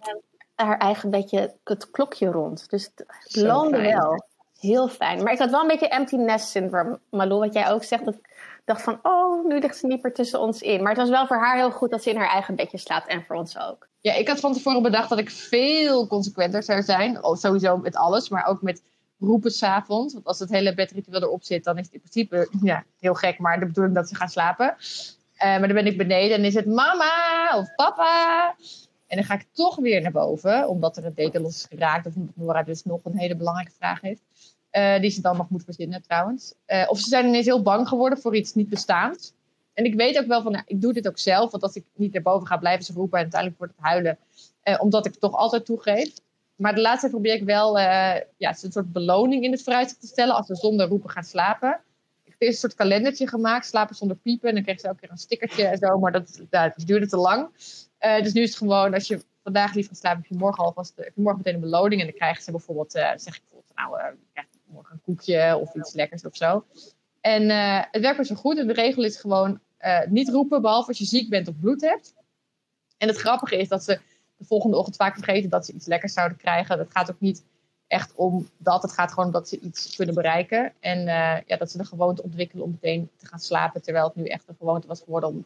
haar 0.65 0.77
eigen 0.77 1.09
bedje 1.09 1.55
het 1.63 1.91
klokje 1.91 2.31
rond. 2.31 2.69
Dus 2.69 2.91
het 2.95 3.35
loonde 3.35 3.81
wel. 3.81 4.29
Heel 4.59 4.87
fijn. 4.87 5.23
Maar 5.23 5.33
ik 5.33 5.39
had 5.39 5.49
wel 5.49 5.61
een 5.61 5.67
beetje 5.67 5.87
empty 5.87 6.15
nest 6.15 6.49
syndrome, 6.49 6.99
Malou, 7.09 7.39
wat 7.39 7.53
jij 7.53 7.71
ook 7.71 7.83
zegt. 7.83 8.05
Dat 8.05 8.13
ik 8.13 8.29
dacht 8.65 8.81
van, 8.81 8.99
oh, 9.01 9.45
nu 9.45 9.59
ligt 9.59 9.77
ze 9.77 9.87
niet 9.87 10.03
meer 10.03 10.13
tussen 10.13 10.39
ons 10.39 10.61
in. 10.61 10.81
Maar 10.81 10.91
het 10.91 11.01
was 11.01 11.09
wel 11.09 11.27
voor 11.27 11.37
haar 11.37 11.55
heel 11.55 11.71
goed 11.71 11.89
dat 11.89 12.03
ze 12.03 12.09
in 12.09 12.17
haar 12.17 12.29
eigen 12.29 12.55
bedje 12.55 12.77
slaapt 12.77 13.07
en 13.07 13.23
voor 13.23 13.35
ons 13.35 13.59
ook. 13.59 13.87
Ja, 14.01 14.13
ik 14.13 14.27
had 14.27 14.39
van 14.39 14.53
tevoren 14.53 14.81
bedacht 14.81 15.09
dat 15.09 15.19
ik 15.19 15.29
veel 15.29 16.07
consequenter 16.07 16.63
zou 16.63 16.81
zijn. 16.81 17.23
Oh, 17.23 17.35
sowieso 17.35 17.77
met 17.77 17.95
alles, 17.95 18.29
maar 18.29 18.45
ook 18.45 18.61
met 18.61 18.81
roepen 19.19 19.51
s'avonds. 19.51 20.13
Want 20.13 20.25
als 20.25 20.39
het 20.39 20.49
hele 20.49 20.73
bedritueel 20.73 21.21
erop 21.21 21.43
zit, 21.43 21.63
dan 21.63 21.77
is 21.77 21.85
het 21.85 21.93
in 21.93 22.01
principe 22.01 22.49
ja, 22.61 22.83
heel 22.99 23.13
gek. 23.13 23.39
Maar 23.39 23.59
de 23.59 23.65
bedoeling 23.65 23.95
dat 23.95 24.09
ze 24.09 24.15
gaan 24.15 24.29
slapen. 24.29 24.75
Uh, 24.75 25.41
maar 25.41 25.67
dan 25.67 25.73
ben 25.73 25.85
ik 25.85 25.97
beneden 25.97 26.37
en 26.37 26.45
is 26.45 26.53
het 26.53 26.65
mama 26.65 27.57
of 27.57 27.75
papa. 27.75 28.55
En 29.11 29.17
dan 29.17 29.25
ga 29.25 29.33
ik 29.33 29.45
toch 29.51 29.75
weer 29.75 30.01
naar 30.01 30.11
boven, 30.11 30.67
omdat 30.67 30.97
er 30.97 31.05
een 31.05 31.13
deken 31.13 31.41
los 31.41 31.55
is 31.55 31.65
geraakt. 31.69 32.05
Of 32.05 32.13
Nora 32.33 32.63
dus 32.63 32.83
nog 32.83 32.99
een 33.03 33.17
hele 33.17 33.35
belangrijke 33.35 33.71
vraag 33.71 34.01
heeft. 34.01 34.21
Uh, 34.71 34.99
die 34.99 35.09
ze 35.09 35.21
dan 35.21 35.37
nog 35.37 35.49
moet 35.49 35.63
verzinnen 35.63 36.01
trouwens. 36.01 36.53
Uh, 36.67 36.85
of 36.87 36.99
ze 36.99 37.09
zijn 37.09 37.27
ineens 37.27 37.45
heel 37.45 37.61
bang 37.61 37.87
geworden 37.87 38.19
voor 38.19 38.35
iets 38.35 38.53
niet 38.53 38.69
bestaans. 38.69 39.33
En 39.73 39.85
ik 39.85 39.95
weet 39.95 40.19
ook 40.19 40.27
wel 40.27 40.41
van, 40.41 40.51
nou, 40.51 40.63
ik 40.67 40.81
doe 40.81 40.93
dit 40.93 41.07
ook 41.07 41.17
zelf. 41.17 41.51
Want 41.51 41.63
als 41.63 41.75
ik 41.75 41.83
niet 41.95 42.13
naar 42.13 42.21
boven 42.21 42.47
ga, 42.47 42.57
blijven 42.57 42.85
ze 42.85 42.93
roepen. 42.93 43.17
En 43.17 43.23
uiteindelijk 43.23 43.59
wordt 43.59 43.73
het 43.77 43.85
huilen. 43.85 44.17
Uh, 44.63 44.81
omdat 44.81 45.05
ik 45.05 45.11
het 45.11 45.21
toch 45.21 45.35
altijd 45.35 45.65
toegeef. 45.65 46.13
Maar 46.55 46.75
de 46.75 46.81
laatste 46.81 47.09
probeer 47.09 47.33
ik 47.33 47.43
wel 47.43 47.79
ja, 47.79 48.25
een 48.37 48.71
soort 48.71 48.91
beloning 48.91 49.43
in 49.43 49.51
het 49.51 49.63
vooruitzicht 49.63 50.01
te 50.01 50.07
stellen. 50.07 50.35
Als 50.35 50.47
we 50.47 50.55
zonder 50.55 50.87
roepen 50.87 51.09
gaan 51.09 51.23
slapen. 51.23 51.79
Ik 52.23 52.35
heb 52.37 52.49
een 52.49 52.53
soort 52.53 52.75
kalendertje 52.75 53.27
gemaakt. 53.27 53.65
Slapen 53.65 53.95
zonder 53.95 54.17
piepen. 54.17 54.49
En 54.49 54.55
dan 54.55 54.63
krijg 54.63 54.79
ze 54.79 54.87
elke 54.87 54.99
keer 54.99 55.11
een 55.11 55.17
stickertje 55.17 55.65
en 55.65 55.77
zo. 55.77 55.99
Maar 55.99 56.11
dat, 56.11 56.41
dat 56.49 56.73
duurde 56.85 57.07
te 57.07 57.17
lang. 57.17 57.49
Uh, 58.01 58.21
dus 58.21 58.33
nu 58.33 58.41
is 58.41 58.49
het 58.49 58.57
gewoon, 58.57 58.93
als 58.93 59.07
je 59.07 59.21
vandaag 59.43 59.73
lief 59.73 59.87
gaat 59.87 59.97
slapen, 59.97 60.21
heb 60.21 60.31
je 60.31 60.37
morgen 60.37 60.63
alvast 60.63 60.93
heb 60.95 61.11
je 61.15 61.21
morgen 61.21 61.37
meteen 61.37 61.53
een 61.53 61.69
beloning. 61.69 62.01
En 62.01 62.07
dan 62.07 62.15
krijgen 62.15 62.43
ze 62.43 62.51
bijvoorbeeld, 62.51 62.95
uh, 62.95 63.11
zeg 63.15 63.35
ik 63.35 63.41
bijvoorbeeld, 63.41 63.75
nou, 63.75 63.99
uh, 63.99 64.05
je 64.05 64.27
krijgt 64.33 64.57
morgen 64.65 64.93
een 64.93 65.01
koekje 65.01 65.57
of 65.57 65.75
iets 65.75 65.93
lekkers 65.93 66.25
of 66.25 66.35
zo. 66.35 66.65
En 67.21 67.49
het 67.91 68.01
werkt 68.01 68.27
wel 68.27 68.37
goed. 68.37 68.57
En 68.57 68.67
de 68.67 68.73
regel 68.73 69.03
is 69.03 69.17
gewoon 69.17 69.59
niet 70.09 70.29
roepen, 70.29 70.61
behalve 70.61 70.87
als 70.87 70.97
je 70.97 71.05
ziek 71.05 71.29
bent 71.29 71.47
of 71.47 71.59
bloed 71.59 71.81
hebt. 71.81 72.13
En 72.97 73.07
het 73.07 73.17
grappige 73.17 73.57
is 73.57 73.67
dat 73.67 73.83
ze 73.83 73.99
de 74.37 74.45
volgende 74.45 74.77
ochtend 74.77 74.95
vaak 74.95 75.13
vergeten 75.13 75.49
dat 75.49 75.65
ze 75.65 75.73
iets 75.73 75.85
lekkers 75.85 76.13
zouden 76.13 76.37
krijgen. 76.37 76.77
Dat 76.77 76.91
gaat 76.91 77.11
ook 77.11 77.19
niet 77.19 77.43
echt 77.87 78.15
om 78.15 78.49
dat. 78.57 78.81
Het 78.81 78.91
gaat 78.91 79.09
gewoon 79.09 79.25
om 79.25 79.31
dat 79.31 79.49
ze 79.49 79.59
iets 79.59 79.95
kunnen 79.95 80.15
bereiken. 80.15 80.73
En 80.79 81.03
ja, 81.45 81.57
dat 81.57 81.71
ze 81.71 81.77
de 81.77 81.85
gewoonte 81.85 82.23
ontwikkelen 82.23 82.63
om 82.63 82.71
meteen 82.71 83.09
te 83.17 83.25
gaan 83.25 83.39
slapen. 83.39 83.81
Terwijl 83.81 84.05
het 84.05 84.15
nu 84.15 84.25
echt 84.25 84.47
een 84.47 84.55
gewoonte 84.59 84.87
was 84.87 85.01
geworden 85.01 85.29
om 85.29 85.45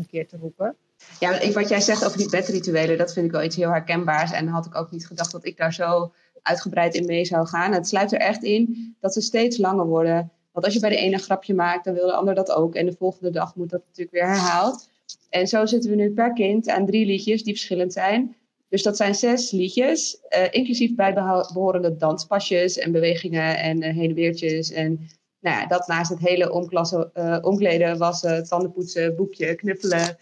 10.000 0.00 0.06
keer 0.10 0.28
te 0.28 0.36
roepen. 0.36 0.76
Ja, 1.20 1.52
wat 1.52 1.68
jij 1.68 1.80
zegt 1.80 2.04
over 2.04 2.18
die 2.18 2.30
bedrituelen, 2.30 2.98
dat 2.98 3.12
vind 3.12 3.26
ik 3.26 3.32
wel 3.32 3.42
iets 3.42 3.56
heel 3.56 3.70
herkenbaars. 3.70 4.32
En 4.32 4.48
had 4.48 4.66
ik 4.66 4.74
ook 4.74 4.90
niet 4.90 5.06
gedacht 5.06 5.32
dat 5.32 5.46
ik 5.46 5.56
daar 5.56 5.74
zo 5.74 6.12
uitgebreid 6.42 6.94
in 6.94 7.06
mee 7.06 7.24
zou 7.24 7.46
gaan. 7.46 7.72
Het 7.72 7.88
sluit 7.88 8.12
er 8.12 8.20
echt 8.20 8.42
in 8.42 8.96
dat 9.00 9.12
ze 9.12 9.20
steeds 9.20 9.56
langer 9.56 9.86
worden. 9.86 10.32
Want 10.52 10.64
als 10.64 10.74
je 10.74 10.80
bij 10.80 10.90
de 10.90 10.96
ene 10.96 11.14
een 11.14 11.20
grapje 11.20 11.54
maakt, 11.54 11.84
dan 11.84 11.94
wil 11.94 12.06
de 12.06 12.12
ander 12.12 12.34
dat 12.34 12.50
ook. 12.50 12.74
En 12.74 12.86
de 12.86 12.96
volgende 12.98 13.30
dag 13.30 13.54
moet 13.54 13.70
dat 13.70 13.82
natuurlijk 13.86 14.10
weer 14.10 14.26
herhaald. 14.26 14.88
En 15.30 15.46
zo 15.46 15.66
zitten 15.66 15.90
we 15.90 15.96
nu 15.96 16.10
per 16.10 16.32
kind 16.32 16.68
aan 16.68 16.86
drie 16.86 17.06
liedjes 17.06 17.42
die 17.42 17.52
verschillend 17.52 17.92
zijn. 17.92 18.36
Dus 18.68 18.82
dat 18.82 18.96
zijn 18.96 19.14
zes 19.14 19.50
liedjes, 19.50 20.18
uh, 20.36 20.44
inclusief 20.50 20.94
bijbehorende 20.94 21.96
danspasjes 21.96 22.78
en 22.78 22.92
bewegingen 22.92 23.58
en 23.58 23.82
uh, 23.82 23.94
heen 23.94 24.08
en 24.08 24.14
weertjes. 24.14 24.70
En 24.70 25.08
nou 25.40 25.60
ja, 25.60 25.66
dat 25.66 25.86
naast 25.86 26.10
het 26.10 26.18
hele 26.18 26.68
uh, 27.14 27.38
omkleden, 27.40 27.98
wassen, 27.98 28.44
tandenpoetsen, 28.44 29.16
boekje, 29.16 29.54
knuffelen, 29.54 30.16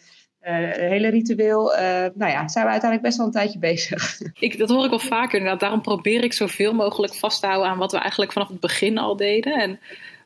uh, 0.46 0.70
hele 0.72 1.08
ritueel, 1.08 1.72
uh, 1.72 1.78
nou 2.14 2.30
ja, 2.30 2.48
zijn 2.48 2.64
we 2.64 2.70
uiteindelijk 2.70 3.02
best 3.02 3.16
wel 3.16 3.26
een 3.26 3.32
tijdje 3.32 3.58
bezig. 3.58 4.20
Ik, 4.46 4.58
dat 4.58 4.68
hoor 4.68 4.84
ik 4.84 4.90
al 4.92 4.98
vaker. 4.98 5.58
Daarom 5.58 5.80
probeer 5.80 6.24
ik 6.24 6.32
zoveel 6.32 6.72
mogelijk 6.72 7.14
vast 7.14 7.40
te 7.40 7.46
houden 7.46 7.70
aan 7.70 7.78
wat 7.78 7.92
we 7.92 7.98
eigenlijk 7.98 8.32
vanaf 8.32 8.48
het 8.48 8.60
begin 8.60 8.98
al 8.98 9.16
deden. 9.16 9.54
En 9.54 9.80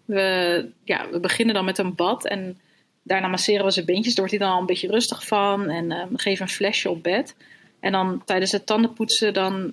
we, 0.04 0.68
ja, 0.84 1.10
we 1.10 1.20
beginnen 1.20 1.54
dan 1.54 1.64
met 1.64 1.78
een 1.78 1.94
bad 1.94 2.26
en 2.26 2.58
daarna 3.02 3.28
masseren 3.28 3.64
we 3.64 3.70
zijn 3.70 3.86
beentjes. 3.86 4.14
Daar 4.14 4.24
wordt 4.24 4.38
hij 4.38 4.46
dan 4.46 4.54
al 4.54 4.60
een 4.60 4.66
beetje 4.66 4.90
rustig 4.90 5.26
van 5.26 5.68
en 5.68 5.90
uh, 5.90 6.04
geven 6.12 6.42
een 6.42 6.52
flesje 6.52 6.90
op 6.90 7.02
bed. 7.02 7.36
En 7.80 7.92
dan 7.92 8.22
tijdens 8.24 8.52
het 8.52 8.66
tandenpoetsen 8.66 9.34
dan 9.34 9.72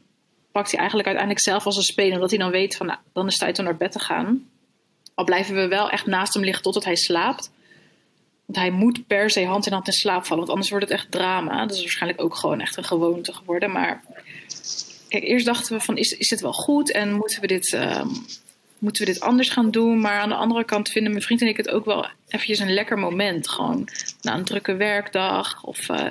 pakt 0.51 0.69
hij 0.69 0.79
eigenlijk 0.79 1.07
uiteindelijk 1.07 1.45
zelf 1.45 1.65
als 1.65 1.77
een 1.77 1.83
spelen. 1.83 2.13
Omdat 2.13 2.29
hij 2.29 2.39
dan 2.39 2.51
weet 2.51 2.75
van 2.75 2.85
nou, 2.85 2.99
dan 3.13 3.25
is 3.25 3.31
het 3.31 3.41
tijd 3.41 3.59
om 3.59 3.65
naar 3.65 3.77
bed 3.77 3.91
te 3.91 3.99
gaan. 3.99 4.49
Al 5.13 5.23
blijven 5.23 5.55
we 5.55 5.67
wel 5.67 5.89
echt 5.89 6.05
naast 6.05 6.33
hem 6.33 6.43
liggen 6.43 6.63
totdat 6.63 6.83
hij 6.83 6.95
slaapt. 6.95 7.51
Want 8.47 8.59
hij 8.59 8.71
moet 8.71 9.07
per 9.07 9.29
se 9.29 9.45
hand 9.45 9.65
in 9.65 9.73
hand 9.73 9.87
in 9.87 9.93
slaap 9.93 10.25
vallen, 10.25 10.37
want 10.37 10.49
anders 10.49 10.69
wordt 10.69 10.85
het 10.85 10.93
echt 10.93 11.11
drama. 11.11 11.65
Dat 11.65 11.75
is 11.75 11.81
waarschijnlijk 11.81 12.21
ook 12.21 12.35
gewoon 12.35 12.61
echt 12.61 12.77
een 12.77 12.83
gewoonte 12.83 13.33
geworden. 13.33 13.71
Maar 13.71 14.03
kijk, 15.07 15.23
eerst 15.23 15.45
dachten 15.45 15.77
we 15.77 15.83
van, 15.83 15.97
is, 15.97 16.11
is 16.11 16.27
dit 16.27 16.41
wel 16.41 16.53
goed 16.53 16.91
en 16.91 17.13
moeten 17.13 17.41
we 17.41 17.47
dit, 17.47 17.73
um, 17.73 18.11
moeten 18.77 19.05
we 19.05 19.11
dit 19.11 19.21
anders 19.21 19.49
gaan 19.49 19.71
doen? 19.71 19.99
Maar 19.99 20.19
aan 20.19 20.29
de 20.29 20.35
andere 20.35 20.65
kant 20.65 20.89
vinden 20.89 21.11
mijn 21.11 21.23
vriend 21.23 21.41
en 21.41 21.47
ik 21.47 21.57
het 21.57 21.69
ook 21.69 21.85
wel 21.85 22.07
eventjes 22.27 22.59
een 22.59 22.73
lekker 22.73 22.97
moment. 22.97 23.49
Gewoon 23.49 23.87
na 24.21 24.33
een 24.33 24.45
drukke 24.45 24.75
werkdag 24.75 25.63
of 25.63 25.89
uh, 25.89 26.05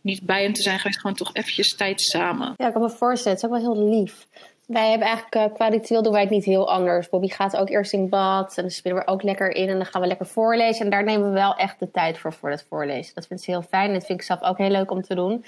niet 0.00 0.22
bij 0.22 0.42
hem 0.42 0.52
te 0.52 0.62
zijn 0.62 0.78
geweest, 0.78 1.00
gewoon 1.00 1.16
toch 1.16 1.34
eventjes 1.34 1.76
tijd 1.76 2.00
samen. 2.00 2.54
Ja, 2.56 2.66
ik 2.66 2.72
kan 2.72 2.82
me 2.82 2.90
voorstellen, 2.90 3.38
het 3.38 3.46
is 3.46 3.50
ook 3.50 3.62
wel 3.62 3.74
heel 3.74 4.00
lief. 4.00 4.26
Wij 4.70 4.88
hebben 4.90 5.06
eigenlijk 5.06 5.50
uh, 5.50 5.54
qua 5.54 5.68
ritueel 5.68 6.02
doen 6.02 6.12
wij 6.12 6.20
het 6.20 6.30
niet 6.30 6.44
heel 6.44 6.70
anders. 6.70 7.08
Bobby 7.08 7.28
gaat 7.28 7.56
ook 7.56 7.68
eerst 7.68 7.92
in 7.92 8.08
bad 8.08 8.56
en 8.56 8.62
dan 8.62 8.70
spelen 8.70 8.98
we 8.98 9.06
ook 9.06 9.22
lekker 9.22 9.54
in 9.54 9.68
en 9.68 9.76
dan 9.76 9.86
gaan 9.86 10.00
we 10.00 10.06
lekker 10.06 10.26
voorlezen. 10.26 10.84
En 10.84 10.90
daar 10.90 11.04
nemen 11.04 11.28
we 11.28 11.32
wel 11.32 11.56
echt 11.56 11.78
de 11.78 11.90
tijd 11.90 12.18
voor, 12.18 12.32
voor 12.32 12.50
het 12.50 12.66
voorlezen. 12.68 13.14
Dat 13.14 13.26
vindt 13.26 13.42
ze 13.42 13.50
heel 13.50 13.62
fijn 13.62 13.88
en 13.88 13.94
dat 13.94 14.06
vind 14.06 14.20
ik 14.20 14.26
zelf 14.26 14.42
ook 14.42 14.58
heel 14.58 14.70
leuk 14.70 14.90
om 14.90 15.02
te 15.02 15.14
doen. 15.14 15.44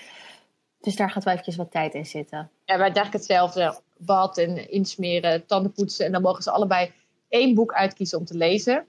Dus 0.81 0.97
daar 0.97 1.11
gaat 1.11 1.25
wel 1.25 1.33
eventjes 1.33 1.57
wat 1.57 1.71
tijd 1.71 1.95
in 1.95 2.07
zitten. 2.07 2.39
Ja, 2.39 2.75
wij 2.77 2.79
eigenlijk 2.79 3.13
hetzelfde. 3.13 3.81
Bad 3.97 4.39
en 4.39 4.71
insmeren, 4.71 5.47
tanden 5.47 5.73
poetsen. 5.73 6.07
En 6.07 6.13
dan 6.13 6.23
mogen 6.23 6.43
ze 6.43 6.51
allebei 6.51 6.93
één 7.29 7.55
boek 7.55 7.73
uitkiezen 7.73 8.19
om 8.19 8.25
te 8.25 8.37
lezen. 8.37 8.87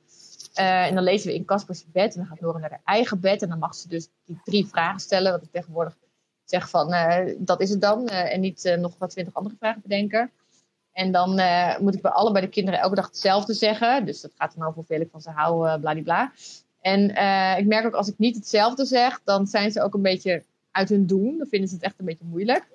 Uh, 0.59 0.85
en 0.85 0.95
dan 0.95 1.03
lezen 1.03 1.27
we 1.27 1.35
in 1.35 1.45
Caspers 1.45 1.85
bed. 1.91 2.13
En 2.13 2.19
dan 2.19 2.29
gaat 2.29 2.39
Nora 2.39 2.59
naar 2.59 2.69
haar 2.69 2.81
eigen 2.83 3.19
bed. 3.19 3.41
En 3.41 3.49
dan 3.49 3.59
mag 3.59 3.75
ze 3.75 3.87
dus 3.87 4.09
die 4.25 4.39
drie 4.43 4.67
vragen 4.67 4.99
stellen. 4.99 5.31
Wat 5.31 5.43
ik 5.43 5.51
tegenwoordig 5.51 5.95
zeg 6.45 6.69
van 6.69 6.93
uh, 6.93 7.17
dat 7.37 7.61
is 7.61 7.69
het 7.69 7.81
dan. 7.81 8.09
Uh, 8.09 8.33
en 8.33 8.39
niet 8.39 8.65
uh, 8.65 8.75
nog 8.75 8.95
wat 8.97 9.09
twintig 9.09 9.33
andere 9.33 9.55
vragen 9.59 9.81
bedenken. 9.81 10.31
En 10.91 11.11
dan 11.11 11.29
moet 11.79 11.95
ik 11.95 12.01
bij 12.01 12.11
allebei 12.11 12.45
de 12.45 12.51
kinderen 12.51 12.79
elke 12.79 12.95
dag 12.95 13.05
hetzelfde 13.05 13.53
zeggen. 13.53 14.05
Dus 14.05 14.21
dat 14.21 14.31
gaat 14.37 14.53
dan 14.55 14.63
over 14.63 14.75
hoeveel 14.75 15.01
ik 15.01 15.09
van 15.11 15.21
ze 15.21 15.29
hou, 15.29 15.79
bladibla. 15.79 16.31
En 16.81 17.09
ik 17.57 17.65
merk 17.65 17.85
ook 17.85 17.93
als 17.93 18.07
ik 18.07 18.17
niet 18.17 18.35
hetzelfde 18.35 18.85
zeg, 18.85 19.21
dan 19.23 19.47
zijn 19.47 19.71
ze 19.71 19.81
ook 19.81 19.93
een 19.93 20.01
beetje 20.01 20.43
uit 20.71 20.89
hun 20.89 21.05
doen. 21.05 21.37
Dan 21.37 21.47
vinden 21.47 21.69
ze 21.69 21.75
het 21.75 21.83
echt 21.83 21.95
een 21.97 22.05
beetje 22.05 22.25
moeilijk. 22.25 22.67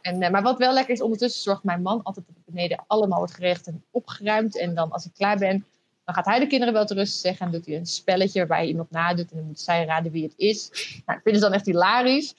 En, 0.00 0.18
maar 0.18 0.42
wat 0.42 0.58
wel 0.58 0.72
lekker 0.72 0.94
is, 0.94 1.00
ondertussen 1.02 1.42
zorgt 1.42 1.62
mijn 1.62 1.82
man 1.82 2.02
altijd 2.02 2.26
dat 2.26 2.34
het 2.34 2.54
beneden 2.54 2.84
allemaal 2.86 3.18
wordt 3.18 3.34
gerecht 3.34 3.66
en 3.66 3.84
opgeruimd. 3.90 4.58
En 4.58 4.74
dan 4.74 4.90
als 4.90 5.04
ik 5.04 5.12
klaar 5.14 5.38
ben, 5.38 5.66
dan 6.04 6.14
gaat 6.14 6.26
hij 6.26 6.38
de 6.38 6.46
kinderen 6.46 6.74
wel 6.74 6.86
te 6.86 6.94
rust 6.94 7.20
zeggen. 7.20 7.46
En 7.46 7.52
doet 7.52 7.66
hij 7.66 7.76
een 7.76 7.86
spelletje 7.86 8.38
waarbij 8.38 8.58
hij 8.58 8.66
iemand 8.66 8.90
nadoet. 8.90 9.30
En 9.30 9.36
dan 9.36 9.46
moet 9.46 9.60
zij 9.60 9.84
raden 9.84 10.12
wie 10.12 10.24
het 10.24 10.34
is. 10.36 10.68
Nou, 11.06 11.18
ik 11.18 11.24
vind 11.24 11.34
het 11.34 11.44
dan 11.44 11.52
echt 11.52 11.66
hilarisch. 11.66 12.34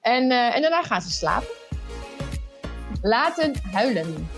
En, 0.00 0.30
uh, 0.30 0.54
en 0.56 0.62
daarna 0.62 0.82
gaan 0.82 1.02
ze 1.02 1.10
slapen. 1.10 1.48
Laten 3.02 3.54
huilen. 3.72 4.28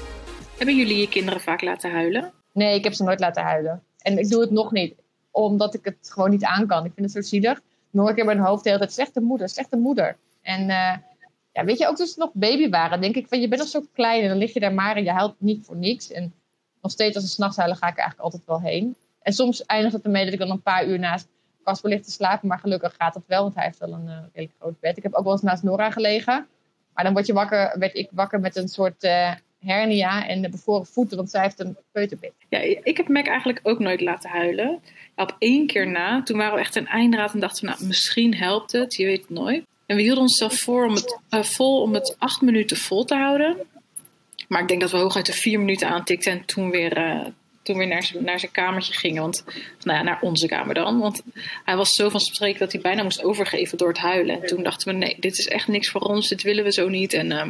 Hebben 0.56 0.76
jullie 0.76 0.96
je 0.96 1.08
kinderen 1.08 1.40
vaak 1.40 1.62
laten 1.62 1.90
huilen? 1.90 2.32
Nee, 2.52 2.74
ik 2.74 2.84
heb 2.84 2.92
ze 2.92 3.02
nooit 3.02 3.20
laten 3.20 3.42
huilen. 3.42 3.82
En 3.98 4.18
ik 4.18 4.28
doe 4.28 4.40
het 4.40 4.50
nog 4.50 4.72
niet, 4.72 4.94
omdat 5.30 5.74
ik 5.74 5.84
het 5.84 6.10
gewoon 6.12 6.30
niet 6.30 6.44
aan 6.44 6.66
kan. 6.66 6.84
Ik 6.84 6.92
vind 6.94 7.12
het 7.12 7.24
zo 7.24 7.30
zielig. 7.30 7.60
Nog 7.90 8.08
een 8.08 8.14
keer 8.14 8.24
mijn 8.24 8.38
hoofd 8.38 8.62
de 8.62 8.68
hele 8.68 8.80
tijd, 8.80 8.92
slechte 8.92 9.20
moeder, 9.20 9.48
slechte 9.48 9.76
moeder. 9.76 10.16
En 10.42 10.60
uh, 10.60 10.94
ja, 11.52 11.64
weet 11.64 11.78
je, 11.78 11.88
ook 11.88 11.96
toen 11.96 12.06
ze 12.06 12.18
nog 12.18 12.30
baby 12.32 12.68
waren, 12.68 13.00
denk 13.00 13.14
ik 13.14 13.28
van 13.28 13.40
je 13.40 13.48
bent 13.48 13.60
nog 13.60 13.70
zo 13.70 13.84
klein 13.92 14.22
en 14.22 14.28
dan 14.28 14.38
lig 14.38 14.52
je 14.52 14.60
daar 14.60 14.74
maar 14.74 14.96
en 14.96 15.04
je 15.04 15.10
huilt 15.10 15.34
niet 15.38 15.64
voor 15.64 15.76
niks. 15.76 16.10
En 16.10 16.34
nog 16.82 16.92
steeds 16.92 17.14
als 17.14 17.24
ze 17.24 17.30
s'nachts 17.30 17.56
huilen, 17.56 17.76
ga 17.76 17.86
ik 17.86 17.92
er 17.92 17.98
eigenlijk 17.98 18.32
altijd 18.32 18.46
wel 18.46 18.60
heen. 18.60 18.96
En 19.22 19.32
soms 19.32 19.66
eindigt 19.66 19.94
het 19.94 20.04
ermee 20.04 20.24
dat 20.24 20.32
ik 20.32 20.38
dan 20.38 20.50
een 20.50 20.62
paar 20.62 20.86
uur 20.86 20.98
naast 20.98 21.28
Casper 21.70 21.90
ligt 21.90 22.04
te 22.04 22.10
slapen, 22.10 22.48
maar 22.48 22.58
gelukkig 22.58 22.94
gaat 22.98 23.14
dat 23.14 23.22
wel, 23.26 23.42
want 23.42 23.54
hij 23.54 23.64
heeft 23.64 23.78
wel 23.78 23.92
een 23.92 24.06
uh, 24.06 24.18
redelijk 24.32 24.58
groot 24.60 24.80
bed. 24.80 24.96
Ik 24.96 25.02
heb 25.02 25.14
ook 25.14 25.24
wel 25.24 25.32
eens 25.32 25.42
naast 25.42 25.62
Nora 25.62 25.90
gelegen, 25.90 26.46
maar 26.94 27.04
dan 27.04 27.12
word 27.12 27.26
je 27.26 27.32
wakker, 27.32 27.78
werd 27.78 27.94
ik 27.94 28.08
wakker 28.12 28.40
met 28.40 28.56
een 28.56 28.68
soort 28.68 29.04
uh, 29.04 29.32
hernia 29.60 30.26
en 30.26 30.42
de 30.42 30.48
bevroren 30.48 30.86
voeten, 30.86 31.16
want 31.16 31.30
zij 31.30 31.42
heeft 31.42 31.60
een 31.60 31.76
peuterbed. 31.92 32.32
Ja, 32.48 32.58
ik 32.82 32.96
heb 32.96 33.08
Mac 33.08 33.26
eigenlijk 33.26 33.60
ook 33.62 33.78
nooit 33.78 34.00
laten 34.00 34.30
huilen. 34.30 34.80
Op 35.16 35.36
één 35.38 35.66
keer 35.66 35.90
na, 35.90 36.22
toen 36.22 36.36
waren 36.36 36.54
we 36.54 36.60
echt 36.60 36.76
een 36.76 36.86
eindraad 36.86 37.32
en 37.32 37.40
dachten 37.40 37.64
we, 37.64 37.70
nou, 37.70 37.86
misschien 37.86 38.34
helpt 38.34 38.72
het, 38.72 38.94
je 38.94 39.04
weet 39.04 39.20
het 39.20 39.30
nooit. 39.30 39.64
En 39.86 39.96
we 39.96 40.02
hielden 40.02 40.22
onszelf 40.22 40.58
voor 40.58 40.86
om 40.86 40.94
het, 40.94 41.20
uh, 41.30 41.42
vol 41.42 41.82
om 41.82 41.94
het 41.94 42.16
acht 42.18 42.40
minuten 42.40 42.76
vol 42.76 43.04
te 43.04 43.14
houden. 43.14 43.56
Maar 44.48 44.60
ik 44.60 44.68
denk 44.68 44.80
dat 44.80 44.90
we 44.90 44.96
hooguit 44.96 45.26
de 45.26 45.32
vier 45.32 45.58
minuten 45.58 45.88
aantikten 45.88 46.32
en 46.32 46.44
toen 46.44 46.70
weer, 46.70 46.98
toen 47.62 47.78
weer 47.78 47.86
naar, 47.86 48.10
naar 48.18 48.40
zijn 48.40 48.52
kamertje 48.52 48.92
gingen. 48.92 49.22
Want, 49.22 49.44
nou 49.82 49.98
ja, 49.98 50.04
naar 50.04 50.20
onze 50.20 50.46
kamer 50.46 50.74
dan. 50.74 50.98
Want 50.98 51.22
hij 51.64 51.76
was 51.76 51.90
zo 51.90 52.08
van 52.08 52.20
spreken 52.20 52.58
dat 52.58 52.72
hij 52.72 52.80
bijna 52.80 53.02
moest 53.02 53.24
overgeven 53.24 53.78
door 53.78 53.88
het 53.88 53.98
huilen. 53.98 54.40
En 54.40 54.46
toen 54.46 54.62
dachten 54.62 54.92
we, 54.92 54.98
nee, 54.98 55.16
dit 55.20 55.38
is 55.38 55.48
echt 55.48 55.68
niks 55.68 55.90
voor 55.90 56.00
ons, 56.00 56.28
dit 56.28 56.42
willen 56.42 56.64
we 56.64 56.72
zo 56.72 56.88
niet. 56.88 57.12
En 57.12 57.30
uh, 57.30 57.46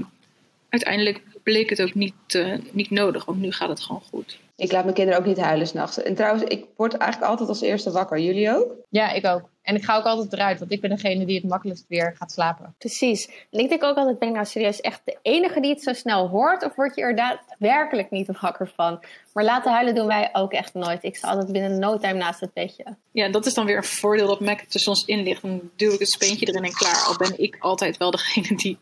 uiteindelijk 0.68 1.20
bleek 1.42 1.70
het 1.70 1.82
ook 1.82 1.94
niet, 1.94 2.34
uh, 2.36 2.54
niet 2.70 2.90
nodig, 2.90 3.24
want 3.24 3.40
nu 3.40 3.52
gaat 3.52 3.68
het 3.68 3.80
gewoon 3.80 4.02
goed. 4.10 4.38
Ik 4.60 4.72
laat 4.72 4.82
mijn 4.82 4.94
kinderen 4.94 5.20
ook 5.20 5.26
niet 5.26 5.40
huilen 5.40 5.66
s'nachts. 5.66 6.02
En 6.02 6.14
trouwens, 6.14 6.44
ik 6.44 6.66
word 6.76 6.94
eigenlijk 6.94 7.30
altijd 7.30 7.48
als 7.48 7.60
eerste 7.60 7.90
wakker. 7.90 8.18
Jullie 8.18 8.56
ook? 8.56 8.74
Ja, 8.88 9.12
ik 9.12 9.26
ook. 9.26 9.48
En 9.62 9.76
ik 9.76 9.84
ga 9.84 9.96
ook 9.96 10.04
altijd 10.04 10.32
eruit, 10.32 10.58
want 10.58 10.72
ik 10.72 10.80
ben 10.80 10.90
degene 10.90 11.24
die 11.24 11.36
het 11.36 11.48
makkelijkst 11.48 11.84
weer 11.88 12.14
gaat 12.18 12.32
slapen. 12.32 12.74
Precies. 12.78 13.30
En 13.50 13.60
ik 13.60 13.68
denk 13.68 13.84
ook 13.84 13.96
altijd, 13.96 14.18
ben 14.18 14.28
ik 14.28 14.34
nou 14.34 14.46
serieus 14.46 14.80
echt 14.80 15.00
de 15.04 15.18
enige 15.22 15.60
die 15.60 15.70
het 15.70 15.82
zo 15.82 15.92
snel 15.92 16.28
hoort? 16.28 16.64
Of 16.64 16.74
word 16.74 16.94
je 16.94 17.02
er 17.02 17.16
daadwerkelijk 17.16 18.10
niet 18.10 18.40
wakker 18.40 18.72
van? 18.74 19.00
Maar 19.32 19.44
laten 19.44 19.72
huilen 19.72 19.94
doen 19.94 20.06
wij 20.06 20.28
ook 20.32 20.52
echt 20.52 20.74
nooit. 20.74 21.04
Ik 21.04 21.16
sta 21.16 21.28
altijd 21.28 21.52
binnen 21.52 21.78
no 21.78 21.98
time 21.98 22.18
naast 22.18 22.40
het 22.40 22.52
bedje. 22.52 22.96
Ja, 23.10 23.28
dat 23.28 23.46
is 23.46 23.54
dan 23.54 23.66
weer 23.66 23.76
een 23.76 23.84
voordeel 23.84 24.26
dat 24.26 24.40
Mac 24.40 24.60
tussen 24.60 24.90
ons 24.90 25.04
in 25.04 25.22
ligt. 25.22 25.42
Dan 25.42 25.70
duw 25.76 25.92
ik 25.92 25.98
het 25.98 26.10
speentje 26.10 26.46
erin 26.46 26.64
en 26.64 26.72
klaar. 26.72 27.04
Al 27.06 27.16
ben 27.16 27.42
ik 27.42 27.56
altijd 27.60 27.96
wel 27.96 28.10
degene 28.10 28.56
die 28.56 28.78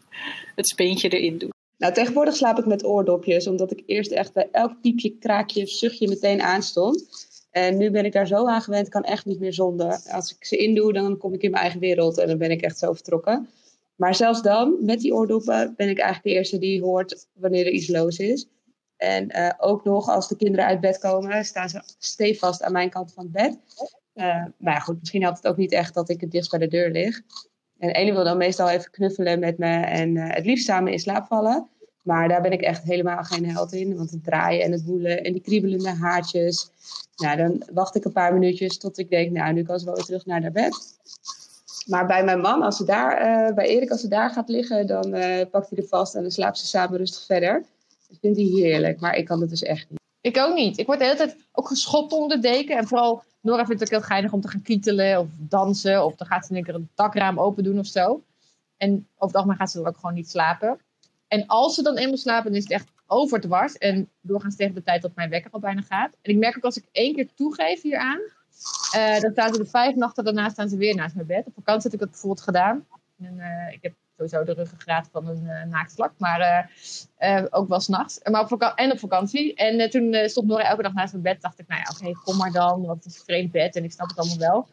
het 0.54 0.68
speentje 0.68 1.08
erin 1.08 1.38
doet. 1.38 1.56
Nou, 1.78 1.92
tegenwoordig 1.92 2.36
slaap 2.36 2.58
ik 2.58 2.66
met 2.66 2.84
oordopjes, 2.84 3.46
omdat 3.46 3.70
ik 3.70 3.82
eerst 3.86 4.10
echt 4.10 4.32
bij 4.32 4.48
elk 4.52 4.80
piepje, 4.80 5.18
kraakje, 5.18 5.66
zuchtje 5.66 6.08
meteen 6.08 6.42
aanstond. 6.42 7.06
En 7.50 7.76
nu 7.76 7.90
ben 7.90 8.04
ik 8.04 8.12
daar 8.12 8.26
zo 8.26 8.46
aan 8.46 8.62
gewend, 8.62 8.88
kan 8.88 9.04
echt 9.04 9.24
niet 9.24 9.40
meer 9.40 9.52
zonder. 9.52 10.00
Als 10.10 10.34
ik 10.34 10.44
ze 10.44 10.56
indoe, 10.56 10.92
dan 10.92 11.16
kom 11.16 11.32
ik 11.34 11.42
in 11.42 11.50
mijn 11.50 11.62
eigen 11.62 11.80
wereld 11.80 12.18
en 12.18 12.26
dan 12.26 12.38
ben 12.38 12.50
ik 12.50 12.62
echt 12.62 12.78
zo 12.78 12.92
vertrokken. 12.92 13.48
Maar 13.96 14.14
zelfs 14.14 14.42
dan, 14.42 14.76
met 14.80 15.00
die 15.00 15.14
oordoppen, 15.14 15.74
ben 15.76 15.88
ik 15.88 15.98
eigenlijk 15.98 16.22
de 16.22 16.40
eerste 16.40 16.58
die 16.58 16.82
hoort 16.82 17.28
wanneer 17.32 17.66
er 17.66 17.72
iets 17.72 17.88
los 17.88 18.18
is. 18.18 18.46
En 18.96 19.36
uh, 19.36 19.50
ook 19.58 19.84
nog, 19.84 20.08
als 20.08 20.28
de 20.28 20.36
kinderen 20.36 20.66
uit 20.66 20.80
bed 20.80 20.98
komen, 20.98 21.44
staan 21.44 21.68
ze 21.68 21.82
stevast 21.98 22.62
aan 22.62 22.72
mijn 22.72 22.90
kant 22.90 23.12
van 23.12 23.24
het 23.24 23.32
bed. 23.32 23.58
Uh, 24.14 24.44
maar 24.58 24.80
goed, 24.80 24.98
misschien 24.98 25.22
helpt 25.22 25.36
het 25.36 25.46
ook 25.46 25.56
niet 25.56 25.72
echt 25.72 25.94
dat 25.94 26.08
ik 26.08 26.20
het 26.20 26.30
dichtst 26.30 26.50
bij 26.50 26.60
de 26.60 26.68
deur 26.68 26.90
lig. 26.90 27.20
En 27.78 27.94
Ellie 27.94 28.12
wil 28.12 28.24
dan 28.24 28.36
meestal 28.36 28.70
even 28.70 28.90
knuffelen 28.90 29.38
met 29.38 29.58
me 29.58 29.70
en 29.76 30.14
uh, 30.14 30.34
het 30.34 30.44
liefst 30.46 30.64
samen 30.64 30.92
in 30.92 30.98
slaap 30.98 31.26
vallen. 31.26 31.68
Maar 32.02 32.28
daar 32.28 32.42
ben 32.42 32.52
ik 32.52 32.60
echt 32.60 32.82
helemaal 32.82 33.22
geen 33.22 33.50
held 33.50 33.72
in. 33.72 33.96
Want 33.96 34.10
het 34.10 34.24
draaien 34.24 34.64
en 34.64 34.72
het 34.72 34.84
woelen 34.84 35.24
en 35.24 35.32
die 35.32 35.42
kriebelende 35.42 35.90
haartjes. 35.90 36.70
Nou, 37.16 37.36
dan 37.36 37.62
wacht 37.72 37.94
ik 37.94 38.04
een 38.04 38.12
paar 38.12 38.32
minuutjes 38.32 38.78
tot 38.78 38.98
ik 38.98 39.10
denk, 39.10 39.30
nou, 39.30 39.52
nu 39.52 39.62
kan 39.62 39.78
ze 39.78 39.84
wel 39.84 39.94
weer 39.94 40.04
terug 40.04 40.26
naar 40.26 40.42
haar 40.42 40.52
bed. 40.52 40.76
Maar 41.86 42.06
bij 42.06 42.24
mijn 42.24 42.40
man, 42.40 42.62
als 42.62 42.76
ze 42.76 42.84
daar, 42.84 43.46
uh, 43.48 43.54
bij 43.54 43.66
Erik, 43.66 43.90
als 43.90 44.00
ze 44.00 44.08
daar 44.08 44.30
gaat 44.30 44.48
liggen, 44.48 44.86
dan 44.86 45.14
uh, 45.14 45.40
pakt 45.50 45.70
hij 45.70 45.78
er 45.78 45.88
vast 45.88 46.14
en 46.14 46.22
dan 46.22 46.30
slaapt 46.30 46.58
ze 46.58 46.66
samen 46.66 46.98
rustig 46.98 47.24
verder. 47.24 47.64
Dat 48.08 48.18
vindt 48.20 48.38
hij 48.38 48.46
heerlijk, 48.46 49.00
maar 49.00 49.16
ik 49.16 49.24
kan 49.24 49.40
het 49.40 49.50
dus 49.50 49.62
echt 49.62 49.86
niet. 49.90 49.97
Ik 50.28 50.38
ook 50.38 50.54
niet. 50.54 50.78
Ik 50.78 50.86
word 50.86 50.98
de 50.98 51.04
hele 51.04 51.16
tijd 51.16 51.36
ook 51.52 51.68
geschopt 51.68 52.12
onder 52.12 52.40
de 52.40 52.48
deken. 52.48 52.76
En 52.76 52.86
vooral 52.86 53.22
Nora 53.40 53.66
vindt 53.66 53.80
het 53.80 53.92
ook 53.92 53.98
heel 53.98 54.08
geinig 54.08 54.32
om 54.32 54.40
te 54.40 54.48
gaan 54.48 54.62
kietelen 54.62 55.20
of 55.20 55.28
dansen. 55.38 56.04
Of 56.04 56.14
dan 56.14 56.26
gaat 56.26 56.46
ze 56.46 56.56
een 56.56 56.74
een 56.74 56.88
dakraam 56.94 57.38
open 57.38 57.64
doen 57.64 57.78
of 57.78 57.86
zo. 57.86 58.22
En 58.76 58.90
over 58.92 59.26
het 59.26 59.34
algemeen 59.34 59.56
gaat 59.56 59.70
ze 59.70 59.76
dan 59.76 59.86
ook 59.86 59.98
gewoon 59.98 60.14
niet 60.14 60.30
slapen. 60.30 60.80
En 61.28 61.46
als 61.46 61.74
ze 61.74 61.82
dan 61.82 61.96
eenmaal 61.96 62.16
slapen, 62.16 62.44
dan 62.44 62.54
is 62.54 62.62
het 62.62 62.72
echt 62.72 62.88
overdwars. 63.06 63.78
En 63.78 64.08
doorgaans 64.20 64.56
tegen 64.56 64.74
de 64.74 64.82
tijd 64.82 65.02
dat 65.02 65.14
mijn 65.14 65.30
wekker 65.30 65.50
al 65.50 65.60
bijna 65.60 65.80
gaat. 65.80 66.10
En 66.22 66.30
ik 66.32 66.38
merk 66.38 66.56
ook 66.56 66.64
als 66.64 66.76
ik 66.76 66.88
één 66.92 67.14
keer 67.14 67.28
toegeef 67.34 67.82
hieraan. 67.82 68.20
Uh, 68.96 69.20
dan 69.20 69.32
staan 69.32 69.54
ze 69.54 69.58
de 69.62 69.66
vijf 69.68 69.94
nachten 69.94 70.24
daarna 70.24 70.48
staan 70.48 70.68
ze 70.68 70.76
weer 70.76 70.94
naast 70.94 71.14
mijn 71.14 71.26
bed. 71.26 71.46
Op 71.46 71.54
vakantie 71.54 71.82
heb 71.82 71.92
ik 71.92 71.98
dat 71.98 72.10
bijvoorbeeld 72.10 72.44
gedaan. 72.44 72.86
En, 73.18 73.34
uh, 73.36 73.72
ik 73.72 73.82
heb 73.82 73.94
sowieso 74.18 74.44
de 74.44 74.52
ruggengraat 74.52 75.08
van 75.12 75.28
een 75.28 75.42
uh, 75.44 75.62
naaktslak. 75.62 76.12
Maar 76.18 76.70
ook 77.50 77.68
wel 77.68 77.80
s'nachts. 77.80 78.18
En 78.18 78.92
op 78.92 78.98
vakantie. 78.98 79.54
En 79.54 79.90
toen 79.90 80.28
stond 80.28 80.46
Nora 80.46 80.62
elke 80.62 80.82
dag 80.82 80.92
naast 80.92 81.12
mijn 81.12 81.24
bed. 81.24 81.42
dacht 81.42 81.58
ik, 81.58 81.68
nou 81.68 81.80
ja, 81.80 81.90
oké, 81.90 82.20
kom 82.24 82.36
maar 82.36 82.52
dan. 82.52 82.86
Want 82.86 83.04
het 83.04 83.12
is 83.12 83.18
een 83.18 83.24
vreemd 83.24 83.52
bed 83.52 83.76
en 83.76 83.84
ik 83.84 83.92
snap 83.92 84.08
het 84.08 84.18
allemaal 84.18 84.38
wel. 84.38 84.66